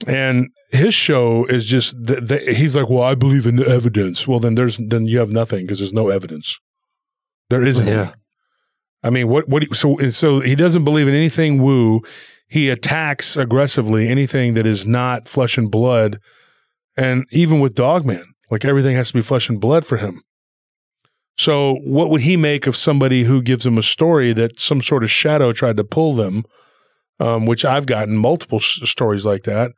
[0.06, 4.26] And his show is just th- th- he's like, well, I believe in the evidence.
[4.26, 6.58] Well, then there's then you have nothing because there's no evidence.
[7.50, 7.86] There isn't.
[7.86, 8.14] Yeah.
[9.02, 9.74] I mean, what what?
[9.74, 12.00] So so he doesn't believe in anything woo.
[12.50, 16.18] He attacks aggressively anything that is not flesh and blood,
[16.96, 20.22] and even with Dogman, like everything has to be flesh and blood for him.
[21.36, 25.04] So what would he make of somebody who gives him a story that some sort
[25.04, 26.44] of shadow tried to pull them?
[27.20, 29.72] Um, which I've gotten multiple sh- stories like that.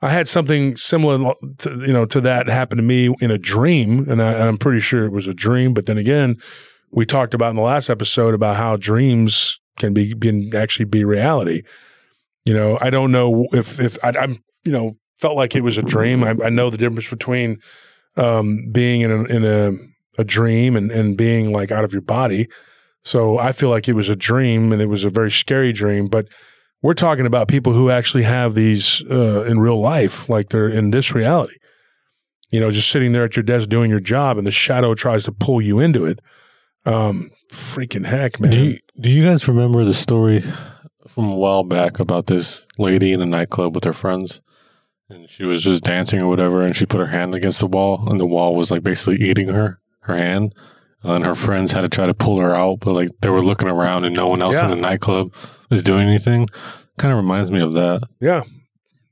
[0.00, 4.08] I had something similar, to, you know, to that happen to me in a dream,
[4.08, 5.74] and I, I'm pretty sure it was a dream.
[5.74, 6.36] But then again,
[6.92, 11.04] we talked about in the last episode about how dreams can be can actually be
[11.04, 11.62] reality.
[12.44, 15.78] You know, I don't know if if I, I'm you know felt like it was
[15.78, 16.24] a dream.
[16.24, 17.58] I, I know the difference between
[18.16, 19.72] um, being in a, in a
[20.18, 22.48] a dream and and being like out of your body.
[23.02, 26.08] So I feel like it was a dream and it was a very scary dream.
[26.08, 26.28] But
[26.82, 30.90] we're talking about people who actually have these uh, in real life, like they're in
[30.90, 31.54] this reality.
[32.50, 35.24] You know, just sitting there at your desk doing your job, and the shadow tries
[35.24, 36.20] to pull you into it.
[36.84, 38.50] Um, freaking heck, man.
[38.52, 40.44] Do you, do you guys remember the story
[41.14, 44.40] from a while back about this lady in a nightclub with her friends?
[45.08, 48.08] And she was just dancing or whatever, and she put her hand against the wall,
[48.08, 50.54] and the wall was like basically eating her, her hand.
[51.02, 53.68] And her friends had to try to pull her out, but like they were looking
[53.68, 54.64] around and no one else Yeah.
[54.64, 55.34] in the nightclub
[55.70, 56.48] was doing anything.
[56.98, 58.00] Kind of reminds me of that.
[58.20, 58.42] Yeah,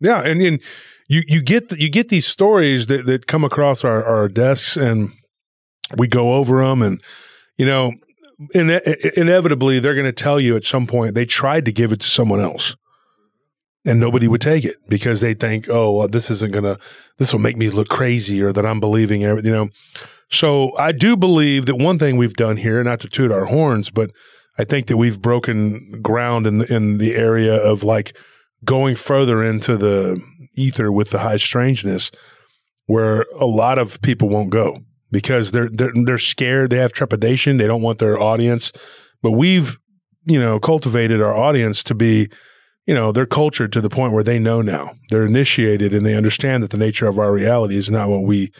[0.00, 0.60] yeah, and and
[1.08, 5.10] you you get you get these stories that that come across our our desks, and
[5.98, 6.98] we go over them, and
[7.58, 7.92] you know,
[8.54, 8.80] ine-
[9.16, 12.08] inevitably they're going to tell you at some point they tried to give it to
[12.08, 12.76] someone else,
[13.84, 16.78] and nobody would take it because they think, oh, well, this isn't gonna,
[17.18, 19.68] this will make me look crazy, or that I'm believing everything, you know.
[20.30, 23.90] So I do believe that one thing we've done here, not to toot our horns,
[23.90, 24.10] but
[24.58, 28.16] I think that we've broken ground in the, in the area of like
[28.64, 30.22] going further into the
[30.54, 32.10] ether with the high strangeness,
[32.86, 34.78] where a lot of people won't go
[35.12, 38.72] because they're they're they're scared, they have trepidation, they don't want their audience.
[39.22, 39.78] But we've
[40.24, 42.28] you know cultivated our audience to be
[42.86, 46.14] you know they're cultured to the point where they know now they're initiated and they
[46.14, 48.52] understand that the nature of our reality is not what we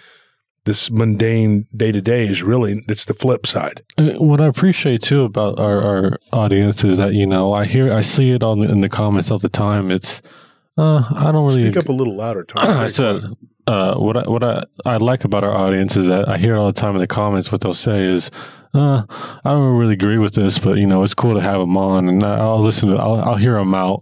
[0.65, 5.23] this mundane day to day is really it's the flip side What I appreciate too
[5.25, 8.81] about our, our audience is that you know I hear I see it on in
[8.81, 9.91] the comments all the time.
[9.91, 10.23] It's
[10.79, 12.65] uh, I don't really speak up a little louder Tom.
[12.81, 13.25] I said
[13.67, 16.67] uh, what I, what I, I like about our audience is that I hear all
[16.67, 18.31] the time in the comments what they'll say is
[18.75, 19.05] uh,
[19.45, 22.09] I don't really agree with this, but you know it's cool to have them on,
[22.09, 24.01] and I'll listen to I'll, I'll hear them out.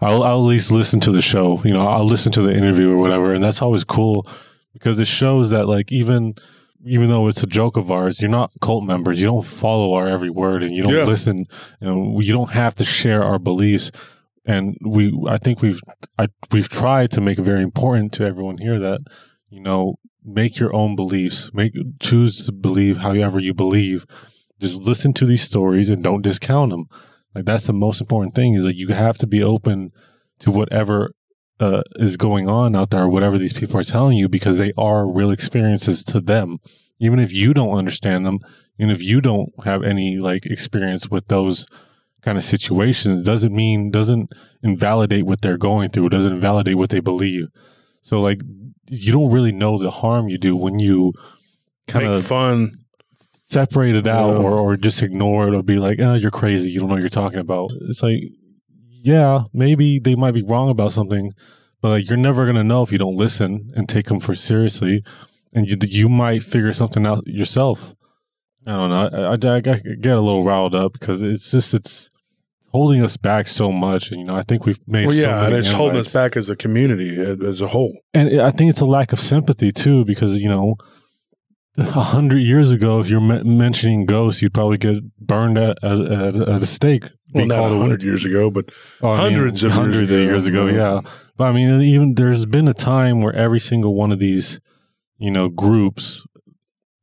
[0.00, 1.60] I'll, I'll at least listen to the show.
[1.64, 4.26] You know, I'll listen to the interview or whatever, and that's always cool
[4.72, 6.34] because it shows that like even
[6.84, 9.20] even though it's a joke of ours, you're not cult members.
[9.20, 11.04] You don't follow our every word, and you don't Yeah.
[11.04, 11.46] listen.
[11.80, 13.90] You know, you don't have to share our beliefs.
[14.44, 15.80] And we, I think we've,
[16.18, 19.02] I, we've tried to make it very important to everyone here that
[19.52, 21.50] you know, make your own beliefs.
[21.52, 24.06] Make choose to believe however you believe.
[24.58, 26.86] Just listen to these stories and don't discount them.
[27.34, 28.54] Like that's the most important thing.
[28.54, 29.90] Is that you have to be open
[30.40, 31.12] to whatever
[31.60, 34.72] uh, is going on out there, or whatever these people are telling you, because they
[34.78, 36.58] are real experiences to them.
[36.98, 38.38] Even if you don't understand them,
[38.78, 41.66] and if you don't have any like experience with those
[42.22, 46.08] kind of situations, doesn't mean doesn't invalidate what they're going through.
[46.08, 47.48] Doesn't invalidate what they believe.
[48.00, 48.40] So like
[48.88, 51.12] you don't really know the harm you do when you
[51.86, 52.72] kind make of fun
[53.44, 54.42] separate it out Yeah.
[54.46, 56.70] or, or just ignore it or be like, oh, you're crazy.
[56.70, 57.70] You don't know what you're talking about.
[57.82, 58.18] It's like,
[59.04, 61.32] yeah, maybe they might be wrong about something,
[61.80, 64.34] but like you're never going to know if you don't listen and take them for
[64.34, 65.02] seriously.
[65.52, 67.94] And you, you might figure something out yourself.
[68.66, 69.08] I don't know.
[69.12, 72.08] I, I, I get a little riled up because it's just, it's
[72.72, 74.10] holding us back so much.
[74.10, 76.12] And, you know, I think we've made well so yeah and many it's holding us
[76.12, 79.70] back as a community as a whole And I think it's a lack of sympathy
[79.70, 80.76] too, because you know,
[81.76, 86.00] a hundred years ago, if you're me- mentioning ghosts, you'd probably get burned at at,
[86.00, 87.04] at, at a stake.
[87.34, 88.70] well not a 100 years ago but
[89.00, 90.66] Oh, I mean, hundreds of years hundreds of years ago.
[90.66, 90.74] Yeah.
[90.74, 91.00] Yeah,
[91.36, 94.60] but I mean, even there's been a time where every single one of these,
[95.18, 96.24] you know, groups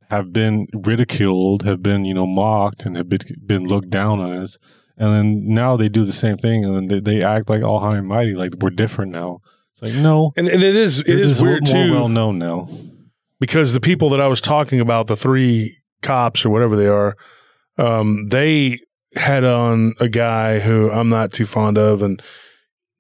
[0.10, 4.32] have been ridiculed, have been you know mocked, and have been been looked down on
[4.38, 4.58] us.
[5.00, 7.80] And then now they do the same thing, and then they, they act like all
[7.80, 9.40] high and mighty, like we're different now.
[9.72, 12.68] It's like no, and, and it is it they're weird more too well known now.
[13.40, 17.16] because the people that I was talking about, the three cops or whatever they are,
[17.78, 18.80] um, they
[19.16, 22.22] had on a guy who I'm not too fond of, and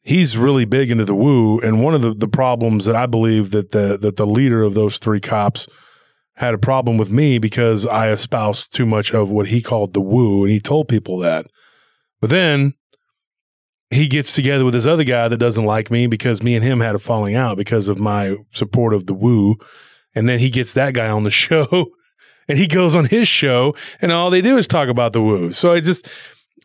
[0.02, 1.60] he's really big into the woo.
[1.60, 4.74] And one of the, the problems that I believe that the that the leader of
[4.74, 5.68] those three cops
[6.36, 10.00] had a problem with me because I espoused too much of what he called the
[10.00, 11.46] woo, and he told people that.
[12.22, 12.74] But then
[13.90, 16.80] he gets together with this other guy that doesn't like me because me and him
[16.80, 19.56] had a falling out because of my support of the woo.
[20.14, 21.88] And then he gets that guy on the show
[22.48, 25.52] and he goes on his show and all they do is talk about the woo.
[25.52, 26.08] So it just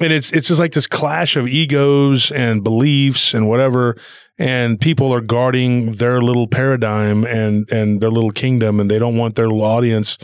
[0.00, 3.96] and it's it's just like this clash of egos and beliefs and whatever
[4.38, 9.16] and people are guarding their little paradigm and and their little kingdom and they don't
[9.16, 10.18] want their little audience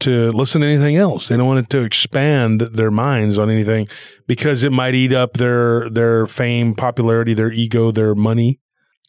[0.00, 1.28] to listen to anything else.
[1.28, 3.88] They don't want it to expand their minds on anything
[4.26, 8.60] because it might eat up their their fame, popularity, their ego, their money.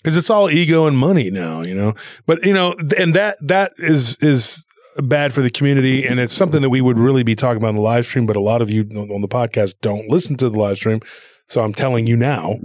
[0.01, 1.93] Because it's all ego and money now, you know.
[2.25, 4.65] But you know, and that that is is
[4.97, 7.75] bad for the community, and it's something that we would really be talking about in
[7.75, 8.25] the live stream.
[8.25, 11.01] But a lot of you on the podcast don't listen to the live stream,
[11.47, 12.57] so I'm telling you now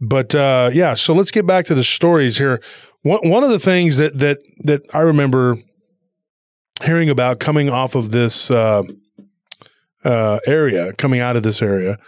[0.00, 2.60] but uh, yeah, so let's get back to the stories here.
[3.02, 5.56] One one of the things that that that I remember
[6.82, 8.82] hearing about coming off of this uh,
[10.04, 11.98] uh, area, coming out of this area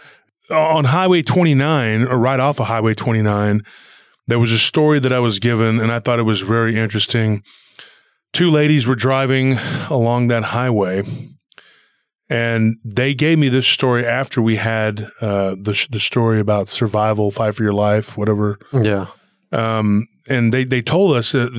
[0.49, 3.63] on Highway 29, or right off of Highway 29,
[4.27, 7.43] there was a story that I was given, and I thought it was very interesting.
[8.33, 9.53] Two ladies were driving
[9.89, 11.03] along that highway,
[12.29, 17.31] and they gave me this story after we had uh, the the story about survival,
[17.31, 18.59] fight for your life, whatever.
[18.73, 19.07] Yeah.
[19.53, 21.49] Um, and they they told us that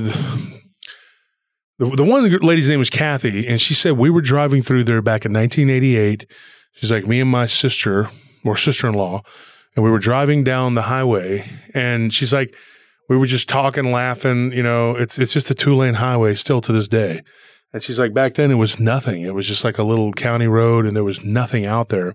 [1.79, 5.03] the, the one lady's name was Kathy, and she said we were driving through there
[5.03, 6.27] back in 1988.
[6.73, 8.09] She's like me and my sister
[8.45, 9.23] or sister in law,
[9.77, 12.55] and we were driving down the highway, and she's like
[13.09, 14.53] we were just talking, laughing.
[14.53, 17.23] You know, it's it's just a two lane highway still to this day.
[17.73, 19.23] And she's like, back then it was nothing.
[19.23, 22.15] It was just like a little county road, and there was nothing out there.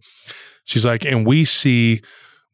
[0.65, 2.01] She's like, and we see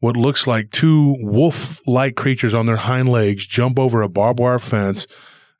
[0.00, 4.40] what looks like two wolf like creatures on their hind legs jump over a barbed
[4.40, 5.06] wire fence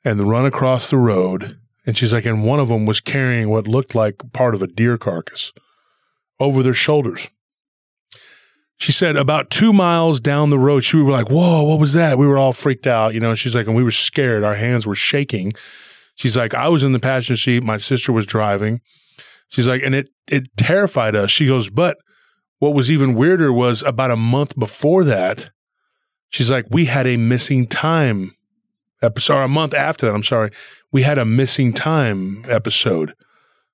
[0.03, 1.59] and run across the road.
[1.85, 4.67] And she's like, and one of them was carrying what looked like part of a
[4.67, 5.51] deer carcass
[6.39, 7.29] over their shoulders.
[8.77, 11.93] She said about two miles down the road, she we were like, whoa, what was
[11.93, 12.17] that?
[12.17, 13.35] We were all freaked out, you know.
[13.35, 14.43] She's like, and we were scared.
[14.43, 15.53] Our hands were shaking.
[16.15, 17.63] She's like, I was in the passenger seat.
[17.63, 18.81] My sister was driving.
[19.49, 21.29] She's like, and it it terrified us.
[21.29, 21.97] She goes, but
[22.57, 25.51] what was even weirder was about a month before that,
[26.29, 28.33] she's like, we had a missing time
[29.01, 30.51] episode, or a month after that, I'm sorry,
[30.91, 33.13] we had a missing time episode.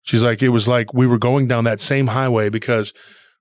[0.03, 2.93] She's like, it was like we were going down that same highway because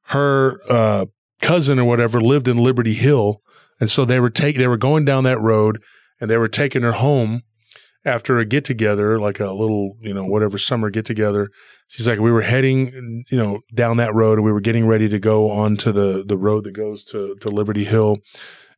[0.09, 1.07] her uh,
[1.41, 3.41] cousin or whatever lived in Liberty Hill.
[3.81, 5.83] And so they were take they were going down that road
[6.21, 7.43] and they were taking her home
[8.05, 11.51] after a get together, like a little, you know, whatever summer get together.
[11.89, 15.09] She's like, we were heading, you know, down that road and we were getting ready
[15.09, 18.19] to go onto the the road that goes to, to Liberty Hill.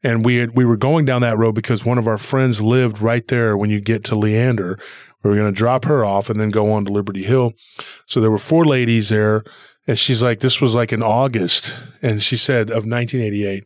[0.02, 3.00] And we had, we were going down that road because one of our friends lived
[3.00, 4.78] right there when you get to Leander.
[5.22, 7.52] We were going to drop her off and then go on to Liberty Hill.
[8.06, 9.42] So there were four ladies there.
[9.86, 11.74] And she's like, this was like in August.
[12.02, 13.64] And she said of 1988.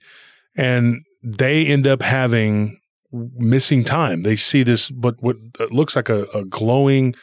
[0.56, 2.80] And they end up having
[3.12, 4.22] missing time.
[4.22, 5.36] They see this, but what
[5.70, 7.14] looks like a, a glowing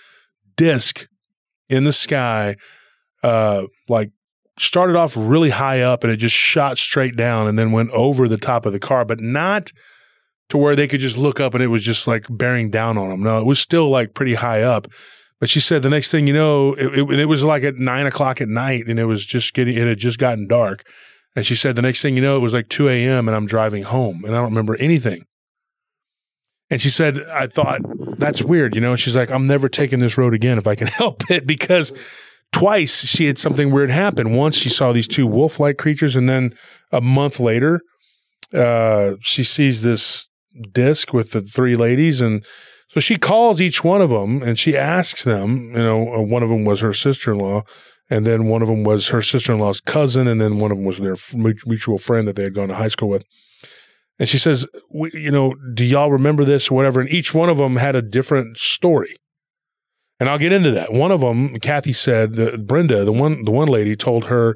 [0.55, 1.07] disc
[1.67, 2.57] in the sky,
[3.23, 4.11] uh, like
[4.61, 8.27] started off really high up and it just shot straight down and then went over
[8.27, 9.71] the top of the car, but not
[10.49, 13.09] to where they could just look up and it was just like bearing down on
[13.09, 13.23] them.
[13.23, 14.87] No, it was still like pretty high up.
[15.39, 18.05] But she said the next thing you know, it, it, it was like at nine
[18.05, 20.85] o'clock at night and it was just getting, it had just gotten dark.
[21.35, 23.27] And she said the next thing you know, it was like 2 a.m.
[23.27, 25.25] and I'm driving home and I don't remember anything.
[26.69, 27.81] And she said, I thought
[28.19, 28.95] that's weird, you know.
[28.95, 31.93] She's like, I'm never taking this road again if I can help it because
[32.51, 34.35] twice she had something weird happen.
[34.35, 36.53] Once she saw these two wolf like creatures, and then
[36.91, 37.81] a month later,
[38.53, 40.27] uh, she sees this
[40.71, 42.21] disc with the three ladies.
[42.21, 42.43] And
[42.87, 46.43] so she calls each one of them and she asks them, you know, uh, one
[46.43, 47.63] of them was her sister in law.
[48.09, 50.27] And then one of them was her sister in law's cousin.
[50.27, 51.15] And then one of them was their
[51.65, 53.23] mutual friend that they had gone to high school with.
[54.17, 54.67] And she says,
[55.13, 56.99] you know, do y'all remember this or whatever?
[56.99, 59.15] And each one of them had a different story.
[60.19, 60.91] And I'll get into that.
[60.91, 64.55] One of them, Kathy said, the, Brenda, the one, the one lady told her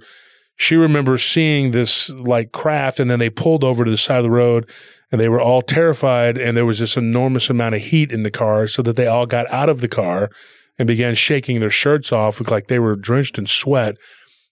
[0.55, 4.23] she remembers seeing this like craft and then they pulled over to the side of
[4.23, 4.69] the road
[5.11, 8.31] and they were all terrified and there was this enormous amount of heat in the
[8.31, 10.29] car so that they all got out of the car
[10.77, 13.95] and began shaking their shirts off like they were drenched in sweat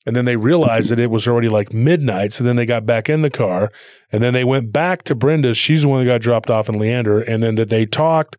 [0.05, 2.34] and then they realized that it was already like midnight.
[2.34, 3.70] So then they got back in the car
[4.12, 5.57] and then they went back to Brenda's.
[5.57, 7.22] She's the one that got dropped off in Leander.
[7.22, 8.38] And then that they talked.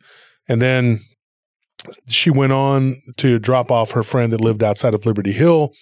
[0.49, 1.01] And then
[2.09, 5.73] she went on to drop off her friend that lived outside of Liberty Hill.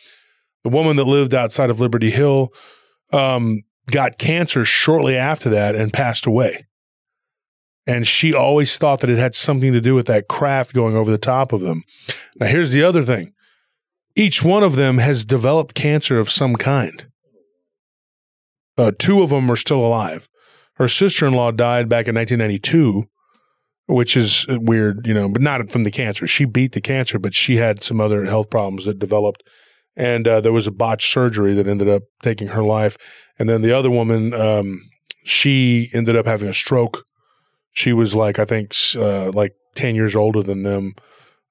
[0.64, 2.53] The woman that lived outside of Liberty Hill
[3.12, 6.66] um, got cancer shortly after that and passed away.
[7.86, 11.11] And she always thought that it had something to do with that craft going over
[11.11, 11.82] the top of them.
[12.38, 13.32] Now, here's the other thing
[14.14, 17.07] each one of them has developed cancer of some kind.
[18.76, 20.28] Uh, two of them are still alive.
[20.74, 23.09] Her sister in law died back in 1992,
[23.91, 26.26] which is weird, you know, but not from the cancer.
[26.26, 29.43] She beat the cancer, but she had some other health problems that developed.
[29.97, 32.97] And uh, there was a botched surgery that ended up taking her life.
[33.38, 34.82] And then the other woman, um,
[35.24, 37.05] she ended up having a stroke.
[37.72, 40.95] She was like, I think, uh, like 10 years older than them.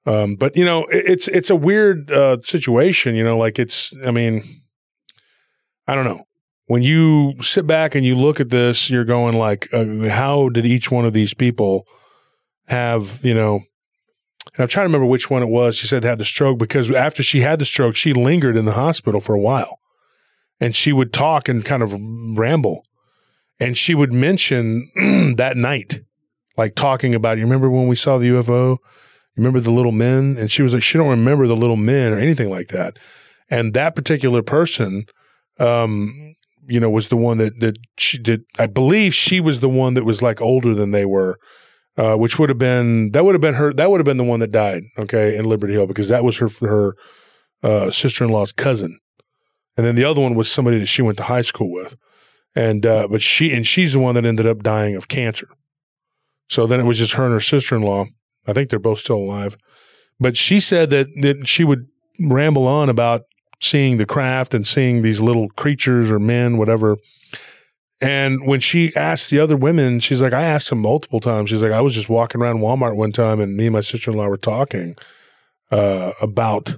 [0.06, 3.14] Um, but you know, it, it's it's a weird uh, situation.
[3.14, 3.94] You know, like it's.
[4.04, 4.42] I mean,
[5.86, 6.24] I don't know.
[6.66, 10.64] When you sit back and you look at this, you're going like, uh, how did
[10.64, 11.86] each one of these people
[12.70, 13.20] have?
[13.22, 13.54] You know,
[14.54, 15.76] and I'm trying to remember which one it was.
[15.76, 18.72] She said had the stroke because after she had the stroke, she lingered in the
[18.72, 19.78] hospital for a while,
[20.60, 21.94] and she would talk and kind of
[22.36, 22.84] ramble.
[23.60, 24.88] and she would mention
[25.36, 26.00] that night,
[26.56, 27.36] like talking about.
[27.38, 28.78] You remember when we saw the UFO?
[28.78, 30.36] You remember the little men?
[30.38, 32.96] And she was like, she don't remember the little men or anything like that.
[33.50, 35.04] And that particular person,
[35.58, 36.34] um,
[36.66, 38.44] you know, was the one that that she did.
[38.58, 41.38] I believe she was the one that was like older than they were,
[42.00, 43.74] uh, which would have been that would have been her.
[43.74, 44.84] That would have been the one that died.
[44.98, 46.96] Okay, in Liberty Hill because that was her her
[47.62, 48.98] uh, sister in law's cousin,
[49.76, 51.96] and then the other one was somebody that she went to high school with,
[52.54, 55.48] and uh, but she and she's the one that ended up dying of cancer.
[56.48, 58.06] So then it was just her and her sister in law.
[58.46, 59.58] I think they're both still alive,
[60.18, 61.86] but she said that that she would
[62.18, 63.24] ramble on about
[63.60, 66.96] seeing the craft and seeing these little creatures or men, whatever.
[68.00, 71.50] And when she asked the other women, she's like, I asked them multiple times.
[71.50, 74.10] She's like, I was just walking around Walmart one time and me and my sister
[74.10, 74.96] in law were talking
[75.70, 76.76] uh, about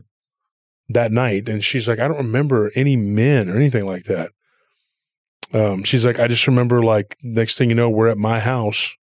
[0.89, 1.49] that night.
[1.49, 4.31] And she's like, I don't remember any men or anything like that.
[5.53, 8.97] Um, she's like, I just remember like next thing you know, we're at my house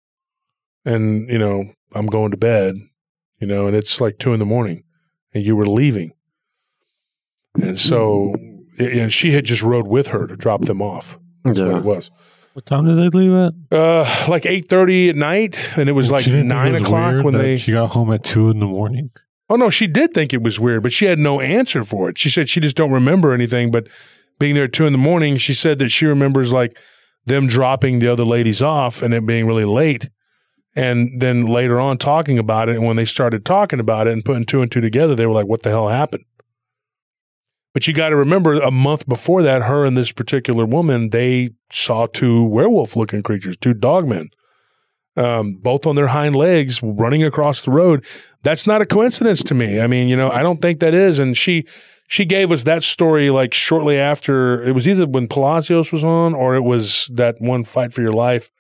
[0.84, 2.76] and, you know, I'm going to bed,
[3.38, 4.82] you know, and it's like two in the morning
[5.32, 6.12] and you were leaving.
[7.54, 8.34] And so,
[8.78, 11.18] and she had just rode with her to drop them off.
[11.56, 12.10] That's what it was.
[12.54, 13.52] What time did they leave at?
[13.70, 16.82] Uh, like eight thirty at night, and it was like She didn't think nine was
[16.82, 17.56] o'clock when they.
[17.56, 19.10] She got home at two in the morning.
[19.48, 22.18] oh no, she did think it was weird, but she had no answer for it.
[22.18, 23.70] She said she just don't remember anything.
[23.70, 23.86] But
[24.40, 26.76] being there at two in the morning, she said that she remembers like
[27.26, 30.08] them dropping the other ladies off and it being really late,
[30.74, 32.76] and then later on talking about it.
[32.76, 35.32] And when they started talking about it and putting two and two together, they were
[35.32, 36.24] like, "What the hell happened?"
[37.78, 41.50] But you got to remember, a month before that, her and this particular woman, they
[41.70, 44.30] saw two werewolf-looking creatures, two dogmen,
[45.16, 48.04] um, both on their hind legs, running across the road.
[48.42, 49.80] That's not a coincidence to me.
[49.80, 51.20] I mean, you know, I don't think that is.
[51.20, 51.66] And she
[52.08, 54.60] she gave us that story like shortly after.
[54.60, 58.10] It was either when Palacios was on, or it was that one fight for your
[58.10, 58.50] life.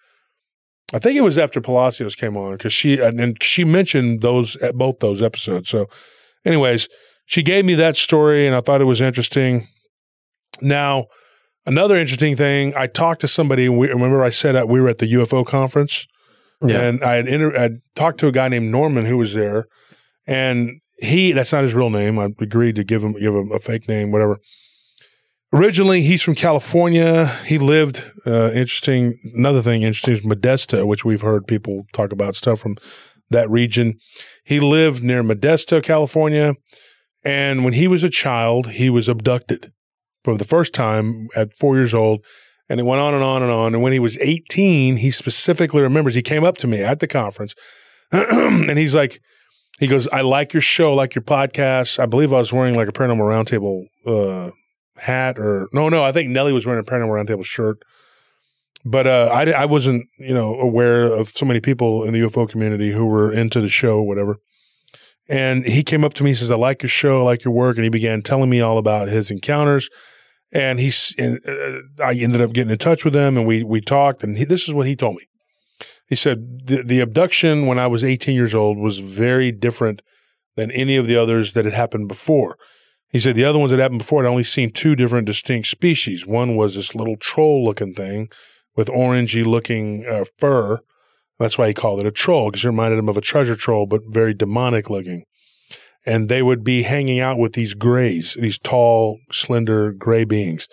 [0.94, 4.54] I think it was after Palacios came on because she and and she mentioned those
[4.58, 5.68] at both those episodes.
[5.68, 5.88] So,
[6.44, 6.88] anyways,
[7.28, 9.68] she gave me that story, and I thought it was interesting.
[10.62, 11.06] Now,
[11.66, 13.68] another interesting thing, I talked to somebody.
[13.68, 16.06] We, remember, I said that we were at the UFO conference,
[16.66, 16.80] Yeah.
[16.80, 19.66] and I had inter- I'd talked to a guy named Norman who was there,
[20.26, 22.18] and he that's not his real name.
[22.18, 24.40] I agreed to give him give him a fake name, whatever.
[25.52, 27.26] Originally, he's from California.
[27.46, 29.18] He lived uh, interesting.
[29.34, 32.76] Another thing interesting is Modesto, which we've heard people talk about stuff from
[33.30, 33.98] that region.
[34.44, 36.54] He lived near Modesto, California,
[37.24, 39.72] and when he was a child, he was abducted
[40.24, 42.24] for the first time at four years old.
[42.70, 43.74] And it went on and on and on.
[43.74, 47.06] And when he was 18, he specifically remembers he came up to me at the
[47.06, 47.54] conference
[48.12, 49.20] and he's like,
[49.78, 51.98] he goes, I like your show, like your podcast.
[51.98, 54.50] I believe I was wearing like a Paranormal Roundtable uh,
[55.00, 57.82] hat or no, no, I think Nelly was wearing a Paranormal Roundtable shirt.
[58.84, 62.48] But uh, I, I wasn't, you know, aware of so many people in the UFO
[62.48, 64.38] community who were into the show, whatever.
[65.28, 67.52] And he came up to me, he says, I like your show, I like your
[67.52, 67.76] work.
[67.76, 69.90] And he began telling me all about his encounters.
[70.52, 73.82] And he's, and, uh, I ended up getting in touch with him and we, we
[73.82, 74.24] talked.
[74.24, 75.28] And he, this is what he told me.
[76.08, 80.00] He said, the, the abduction when I was 18 years old was very different
[80.56, 82.56] than any of the others that had happened before.
[83.10, 86.26] He said the other ones that happened before, I'd only seen two different distinct species.
[86.26, 88.30] One was this little troll looking thing
[88.76, 90.80] with orangey looking uh, fur.
[91.38, 93.86] That's why he called it a troll because it reminded him of a treasure troll,
[93.86, 95.24] but very demonic looking.
[96.04, 100.66] And they would be hanging out with these grays, these tall, slender gray beings.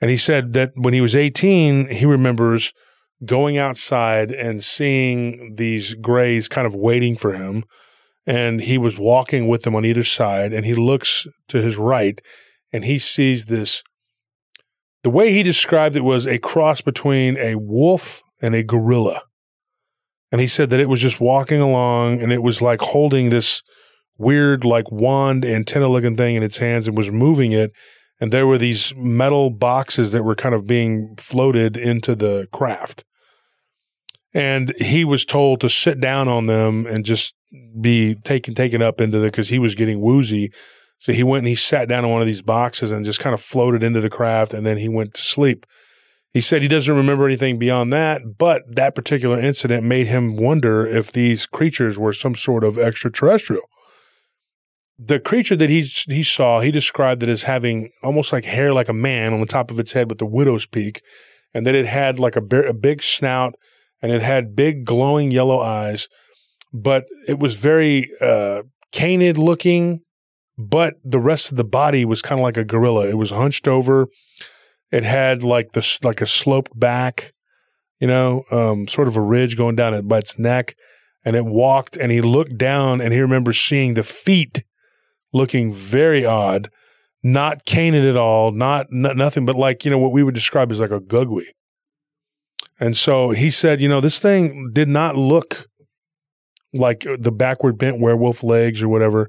[0.00, 2.72] And he said that when he was 18, he remembers
[3.24, 7.64] going outside and seeing these grays kind of waiting for him.
[8.26, 10.52] And he was walking with them on either side.
[10.52, 12.20] And he looks to his right
[12.72, 13.82] and he sees this.
[15.02, 19.22] The way he described it was a cross between a wolf and a gorilla.
[20.30, 23.62] And he said that it was just walking along and it was like holding this
[24.18, 27.72] weird, like wand antenna looking thing in its hands and was moving it.
[28.20, 33.04] And there were these metal boxes that were kind of being floated into the craft.
[34.34, 37.34] And he was told to sit down on them and just
[37.80, 40.52] be taken taken up into the because he was getting woozy.
[40.98, 43.32] So he went and he sat down on one of these boxes and just kind
[43.32, 45.64] of floated into the craft and then he went to sleep.
[46.34, 50.86] He said he doesn't remember anything beyond that, but that particular incident made him wonder
[50.86, 53.62] if these creatures were some sort of extraterrestrial.
[54.98, 58.88] The creature that he he saw, he described it as having almost like hair like
[58.88, 61.02] a man on the top of its head with the widow's peak,
[61.54, 63.54] and that it had like a, a big snout
[64.02, 66.08] and it had big glowing yellow eyes,
[66.72, 68.62] but it was very uh,
[68.92, 70.02] canid looking.
[70.60, 73.06] But the rest of the body was kind of like a gorilla.
[73.08, 74.08] It was hunched over.
[74.90, 77.32] It had like this like a sloped back.
[78.00, 80.74] you know, um, sort of a ridge going down it by its neck.
[81.24, 84.62] And it walked and he looked down and he remembers seeing the feet
[85.32, 86.70] looking very odd,
[87.22, 90.70] not canid at all, not n- nothing but like, you know, what we would describe
[90.70, 91.42] as like a gugwe.
[92.80, 95.66] And so he said, you know, this thing did not look
[96.72, 99.28] like the backward bent werewolf legs or whatever.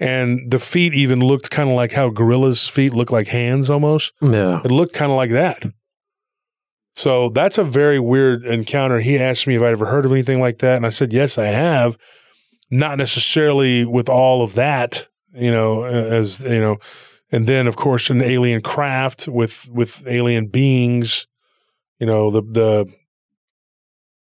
[0.00, 4.12] And the feet even looked kind of like how gorillas' feet look like hands almost.
[4.22, 4.60] Yeah.
[4.64, 5.64] It looked kind of like that.
[6.94, 9.00] So that's a very weird encounter.
[9.00, 10.76] He asked me if I'd ever heard of anything like that.
[10.76, 11.96] And I said, yes, I have.
[12.70, 16.78] Not necessarily with all of that, you know, as, you know,
[17.30, 21.26] and then of course an alien craft with, with alien beings,
[21.98, 22.92] you know, the, the,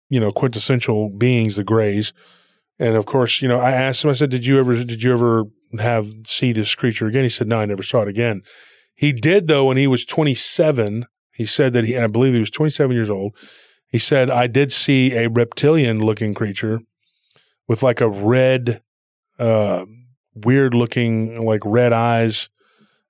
[0.09, 2.11] you know, quintessential beings, the grays.
[2.79, 5.13] And of course, you know, I asked him, I said, did you ever, did you
[5.13, 5.45] ever
[5.79, 7.23] have, see this creature again?
[7.23, 8.41] He said, no, I never saw it again.
[8.95, 12.39] He did though when he was 27 he said that he, and I believe he
[12.39, 13.35] was 27 years old.
[13.87, 16.81] He said, I did see a reptilian looking creature
[17.67, 18.81] with like a red,
[19.39, 19.85] uh,
[20.35, 22.49] weird looking, like red eyes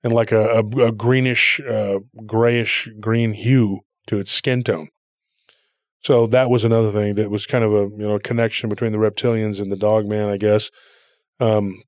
[0.03, 4.88] and like a, a, a greenish, uh, grayish green hue to its skin tone.
[6.01, 8.97] So that was another thing that was kind of a you know connection between the
[8.97, 10.70] reptilians and the dog man, I guess.
[11.39, 11.82] Um,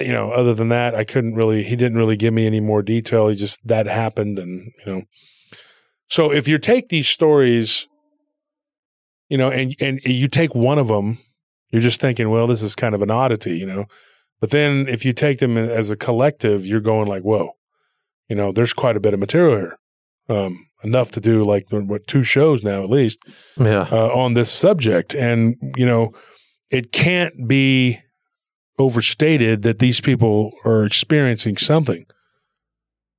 [0.00, 2.82] you know, other than that, I couldn't really, he didn't really give me any more
[2.82, 3.28] detail.
[3.28, 4.38] He just, that happened.
[4.38, 5.02] And, you know,
[6.08, 7.86] so if you take these stories,
[9.28, 11.18] you know, and, and you take one of them,
[11.70, 13.86] you're just thinking, well, this is kind of an oddity, you know.
[14.40, 17.52] But then if you take them as a collective, you're going like, whoa,
[18.28, 19.78] you know, there's quite a bit of material here.
[20.28, 23.18] Um, enough to do like what two shows now at least
[23.58, 23.86] Yeah.
[23.90, 25.14] uh, on this subject.
[25.14, 26.12] And, you know,
[26.70, 28.00] it can't be
[28.78, 32.06] overstated that these people are experiencing something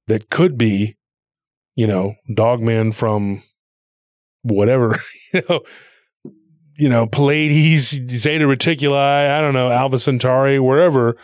[0.07, 0.97] that could be,
[1.75, 3.41] you know, dogman from
[4.43, 4.97] whatever,
[5.33, 5.61] you know,
[6.77, 11.15] you know, Pleiades, Zeta Reticuli, I don't know, Alpha Centauri, wherever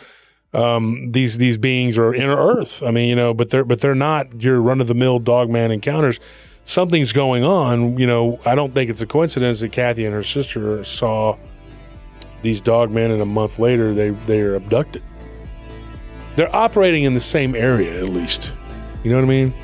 [0.54, 2.82] um, these these beings are in Earth.
[2.82, 5.70] I mean, you know, but they're but they're not your run of the mill dogman
[5.70, 6.20] encounters.
[6.64, 7.98] Something's going on.
[7.98, 11.36] You know, I don't think it's a coincidence that Kathy and her sister saw
[12.42, 15.02] these dog men, and a month later they they are abducted.
[16.36, 18.52] They're operating in the same area, at least.
[19.04, 19.54] You know what I mean?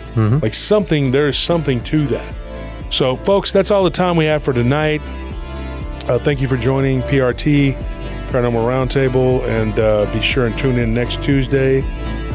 [0.41, 1.11] Like something.
[1.13, 2.35] There's something to that.
[2.91, 5.01] So, folks, that's all the time we have for tonight.
[6.09, 7.75] Uh, thank you for joining PRT
[8.31, 11.83] Paranormal Roundtable, and uh, be sure and tune in next Tuesday.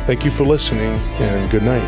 [0.06, 1.84] Thank you for listening, and good night.